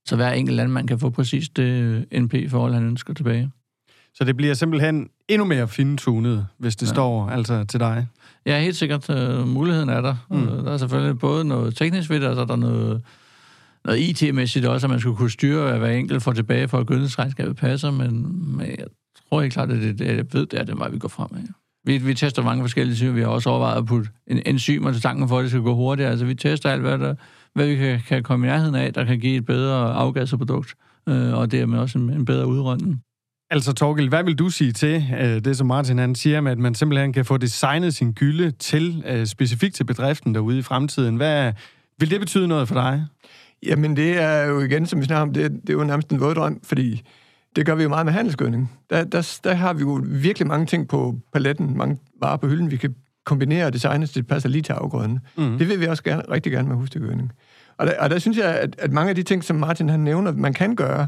Så 0.09 0.15
hver 0.15 0.31
enkelt 0.31 0.55
landmand 0.55 0.87
kan 0.87 0.99
få 0.99 1.09
præcis 1.09 1.49
det 1.49 2.05
NP-forhold, 2.21 2.73
han 2.73 2.83
ønsker 2.83 3.13
tilbage. 3.13 3.51
Så 4.13 4.23
det 4.23 4.37
bliver 4.37 4.53
simpelthen 4.53 5.09
endnu 5.27 5.45
mere 5.45 5.67
fintunet, 5.67 6.47
hvis 6.57 6.75
det 6.75 6.87
ja. 6.87 6.93
står 6.93 7.29
altså 7.29 7.63
til 7.63 7.79
dig. 7.79 8.07
Ja, 8.45 8.59
helt 8.61 8.75
sikkert. 8.75 9.09
Uh, 9.09 9.47
muligheden 9.47 9.89
er 9.89 10.01
der. 10.01 10.15
Mm. 10.29 10.41
Uh, 10.41 10.65
der 10.65 10.71
er 10.71 10.77
selvfølgelig 10.77 11.19
både 11.19 11.45
noget 11.45 11.75
teknisk 11.75 12.09
ved 12.09 12.19
det, 12.19 12.29
og 12.29 12.35
så 12.35 12.41
er 12.41 12.45
der 12.45 12.55
noget, 12.55 13.01
noget 13.85 13.99
IT-mæssigt 13.99 14.65
også, 14.65 14.87
at 14.87 14.91
man 14.91 14.99
skulle 14.99 15.17
kunne 15.17 15.31
styre, 15.31 15.73
at 15.73 15.79
hver 15.79 15.91
enkelt 15.91 16.23
får 16.23 16.33
tilbage 16.33 16.67
for 16.67 16.77
at 16.77 16.87
gødningsregnskabet 16.87 17.55
passer, 17.55 17.91
men, 17.91 18.41
men 18.57 18.67
jeg 18.67 18.87
tror 19.29 19.41
helt 19.41 19.53
klart, 19.53 19.71
at 19.71 19.81
det, 19.81 20.01
jeg 20.01 20.25
ved, 20.33 20.45
det 20.45 20.59
er 20.59 20.63
den 20.63 20.79
vej, 20.79 20.89
vi 20.89 20.99
går 20.99 21.07
frem 21.07 21.29
af. 21.35 21.41
Vi, 21.85 21.97
vi 21.97 22.13
tester 22.13 22.43
mange 22.43 22.63
forskellige 22.63 22.95
ting. 22.95 23.15
Vi 23.15 23.21
har 23.21 23.27
også 23.27 23.49
overvejet 23.49 23.77
at 23.77 23.85
putte 23.85 24.09
en, 24.27 24.41
enzymer 24.45 24.91
til 24.91 25.01
tanken 25.01 25.27
for, 25.27 25.37
at 25.37 25.43
det 25.43 25.51
skal 25.51 25.61
gå 25.61 25.75
hurtigere. 25.75 26.11
Altså, 26.11 26.25
vi 26.25 26.35
tester 26.35 26.69
alt, 26.69 26.81
hvad, 26.81 26.97
der, 26.97 27.15
hvad 27.53 27.67
vi 27.67 27.75
kan, 27.75 27.99
kan 28.07 28.23
komme 28.23 28.47
i 28.47 28.49
nærheden 28.49 28.75
af, 28.75 28.93
der 28.93 29.03
kan 29.03 29.19
give 29.19 29.35
et 29.35 29.45
bedre 29.45 29.93
afgasset 29.93 30.39
produkt, 30.39 30.73
øh, 31.09 31.33
og 31.33 31.51
dermed 31.51 31.79
også 31.79 31.97
en, 31.97 32.09
en 32.09 32.25
bedre 32.25 32.47
udrunding. 32.47 33.03
Altså, 33.51 33.73
Torgild, 33.73 34.09
hvad 34.09 34.23
vil 34.23 34.35
du 34.35 34.49
sige 34.49 34.71
til 34.71 35.05
øh, 35.19 35.45
det, 35.45 35.57
som 35.57 35.67
Martin 35.67 35.97
han 35.97 36.15
siger, 36.15 36.41
med 36.41 36.51
at 36.51 36.57
man 36.57 36.75
simpelthen 36.75 37.13
kan 37.13 37.25
få 37.25 37.37
designet 37.37 37.95
sin 37.95 38.13
gylde 38.13 38.51
til, 38.51 39.03
øh, 39.07 39.25
specifikt 39.25 39.75
til 39.75 39.83
bedriften 39.83 40.35
derude 40.35 40.59
i 40.59 40.61
fremtiden? 40.61 41.15
Hvad, 41.15 41.53
vil 41.99 42.11
det 42.11 42.19
betyde 42.19 42.47
noget 42.47 42.67
for 42.67 42.75
dig? 42.75 43.05
Jamen, 43.63 43.95
det 43.95 44.21
er 44.21 44.45
jo 44.45 44.59
igen, 44.59 44.85
som 44.85 44.99
vi 44.99 45.05
snakker 45.05 45.21
om, 45.21 45.33
det, 45.33 45.51
det 45.51 45.69
er 45.69 45.73
jo 45.73 45.83
nærmest 45.83 46.09
en 46.09 46.19
våddrøm, 46.19 46.59
fordi 46.63 47.01
det 47.55 47.65
gør 47.65 47.75
vi 47.75 47.83
jo 47.83 47.89
meget 47.89 48.05
med 48.05 48.13
handelsgødning. 48.13 48.71
Der, 48.89 49.03
der, 49.03 49.39
der 49.43 49.53
har 49.53 49.73
vi 49.73 49.79
jo 49.79 50.01
virkelig 50.05 50.47
mange 50.47 50.65
ting 50.65 50.87
på 50.87 51.15
paletten, 51.33 51.77
mange 51.77 51.97
varer 52.21 52.37
på 52.37 52.47
hylden, 52.47 52.71
vi 52.71 52.77
kan 52.77 52.95
kombinere 53.29 53.65
og 53.65 53.73
designe, 53.73 54.07
så 54.07 54.13
det 54.15 54.27
passer 54.27 54.49
lige 54.49 54.61
til 54.61 54.73
afgrøden. 54.73 55.19
Mm. 55.37 55.57
Det 55.57 55.69
vil 55.69 55.79
vi 55.79 55.85
også 55.85 56.03
gerne, 56.03 56.23
rigtig 56.31 56.51
gerne 56.51 56.67
med 56.67 56.75
husdyrgødning. 56.75 57.31
Og 57.77 57.87
der, 57.87 57.93
og 57.99 58.09
der 58.09 58.19
synes 58.19 58.37
jeg, 58.37 58.59
at, 58.59 58.75
at 58.77 58.91
mange 58.91 59.09
af 59.09 59.15
de 59.15 59.23
ting, 59.23 59.43
som 59.43 59.55
Martin 59.55 59.89
han 59.89 59.99
nævner, 59.99 60.31
man 60.31 60.53
kan 60.53 60.75
gøre, 60.75 61.07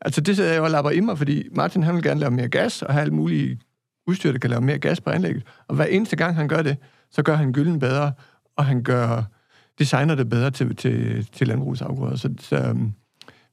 altså 0.00 0.20
det 0.20 0.36
sidder 0.36 0.50
jeg 0.50 0.58
jo 0.58 0.64
og 0.64 0.70
lapper 0.70 0.90
i 0.90 1.00
mig, 1.00 1.18
fordi 1.18 1.48
Martin 1.56 1.82
han 1.82 1.94
vil 1.94 2.02
gerne 2.02 2.20
lave 2.20 2.30
mere 2.30 2.48
gas, 2.48 2.82
og 2.82 2.92
have 2.92 3.02
alt 3.02 3.12
muligt 3.12 3.62
udstyr, 4.06 4.32
der 4.32 4.38
kan 4.38 4.50
lave 4.50 4.62
mere 4.62 4.78
gas 4.78 5.00
på 5.00 5.10
anlægget. 5.10 5.42
Og 5.68 5.74
hver 5.74 5.84
eneste 5.84 6.16
gang 6.16 6.36
han 6.36 6.48
gør 6.48 6.62
det, 6.62 6.76
så 7.10 7.22
gør 7.22 7.34
han 7.34 7.52
gylden 7.52 7.78
bedre, 7.78 8.12
og 8.56 8.64
han 8.64 8.82
gør 8.82 9.22
designer 9.78 10.14
det 10.14 10.28
bedre 10.28 10.50
til, 10.50 10.76
til, 10.76 11.26
til 11.32 11.48
landbrugsafgrøder. 11.48 12.16
Så, 12.16 12.34
så 12.38 12.70
um, 12.70 12.94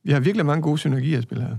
vi 0.04 0.12
har 0.12 0.20
virkelig 0.20 0.46
mange 0.46 0.62
gode 0.62 0.78
synergier 0.78 1.18
at 1.18 1.24
spille 1.24 1.44
her 1.44 1.58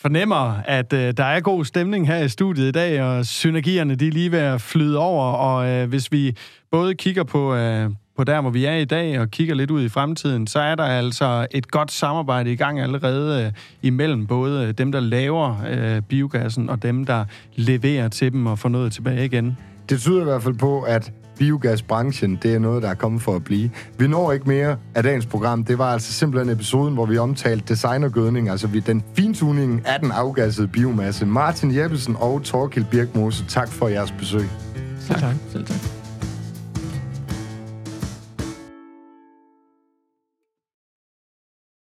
fornemmer, 0.00 0.54
at 0.64 0.92
øh, 0.92 1.12
der 1.16 1.24
er 1.24 1.40
god 1.40 1.64
stemning 1.64 2.06
her 2.06 2.18
i 2.18 2.28
studiet 2.28 2.68
i 2.68 2.70
dag, 2.70 3.02
og 3.02 3.26
synergierne 3.26 3.94
de 3.94 4.08
er 4.08 4.12
lige 4.12 4.32
ved 4.32 4.38
at 4.38 4.60
flyde 4.60 4.98
over. 4.98 5.24
Og 5.24 5.68
øh, 5.68 5.88
hvis 5.88 6.12
vi 6.12 6.36
både 6.70 6.94
kigger 6.94 7.24
på, 7.24 7.54
øh, 7.54 7.90
på 8.16 8.24
der, 8.24 8.40
hvor 8.40 8.50
vi 8.50 8.64
er 8.64 8.74
i 8.74 8.84
dag, 8.84 9.20
og 9.20 9.30
kigger 9.30 9.54
lidt 9.54 9.70
ud 9.70 9.84
i 9.84 9.88
fremtiden, 9.88 10.46
så 10.46 10.60
er 10.60 10.74
der 10.74 10.84
altså 10.84 11.46
et 11.50 11.70
godt 11.70 11.92
samarbejde 11.92 12.52
i 12.52 12.56
gang 12.56 12.80
allerede 12.80 13.44
øh, 13.44 13.52
imellem 13.82 14.26
både 14.26 14.66
øh, 14.66 14.72
dem, 14.72 14.92
der 14.92 15.00
laver 15.00 15.62
øh, 15.70 16.02
biogassen, 16.02 16.70
og 16.70 16.82
dem, 16.82 17.04
der 17.04 17.24
leverer 17.54 18.08
til 18.08 18.32
dem 18.32 18.46
og 18.46 18.58
får 18.58 18.68
noget 18.68 18.92
tilbage 18.92 19.24
igen. 19.24 19.56
Det 19.88 20.00
tyder 20.00 20.20
i 20.20 20.24
hvert 20.24 20.42
fald 20.42 20.54
på, 20.54 20.80
at 20.80 21.12
biogasbranchen, 21.38 22.38
det 22.42 22.54
er 22.54 22.58
noget, 22.58 22.82
der 22.82 22.88
er 22.88 22.94
kommet 22.94 23.22
for 23.22 23.36
at 23.36 23.44
blive. 23.44 23.70
Vi 23.98 24.08
når 24.08 24.32
ikke 24.32 24.48
mere 24.48 24.76
af 24.94 25.02
dagens 25.02 25.26
program. 25.26 25.64
Det 25.64 25.78
var 25.78 25.92
altså 25.92 26.12
simpelthen 26.12 26.52
episoden, 26.52 26.94
hvor 26.94 27.06
vi 27.06 27.18
omtalte 27.18 27.64
designergødning, 27.68 28.48
altså 28.48 28.66
vi, 28.66 28.80
den 28.80 29.04
fintuning 29.14 29.82
af 29.86 30.00
den 30.00 30.10
afgassede 30.12 30.68
biomasse. 30.68 31.26
Martin 31.26 31.76
Jeppesen 31.76 32.16
og 32.18 32.42
Torkild 32.42 32.84
Birkmose, 32.84 33.44
tak 33.48 33.68
for 33.68 33.88
jeres 33.88 34.12
besøg. 34.12 34.48
Selv 35.00 35.18
tak. 35.18 35.34
Selv 35.52 35.66
tak. 35.66 35.97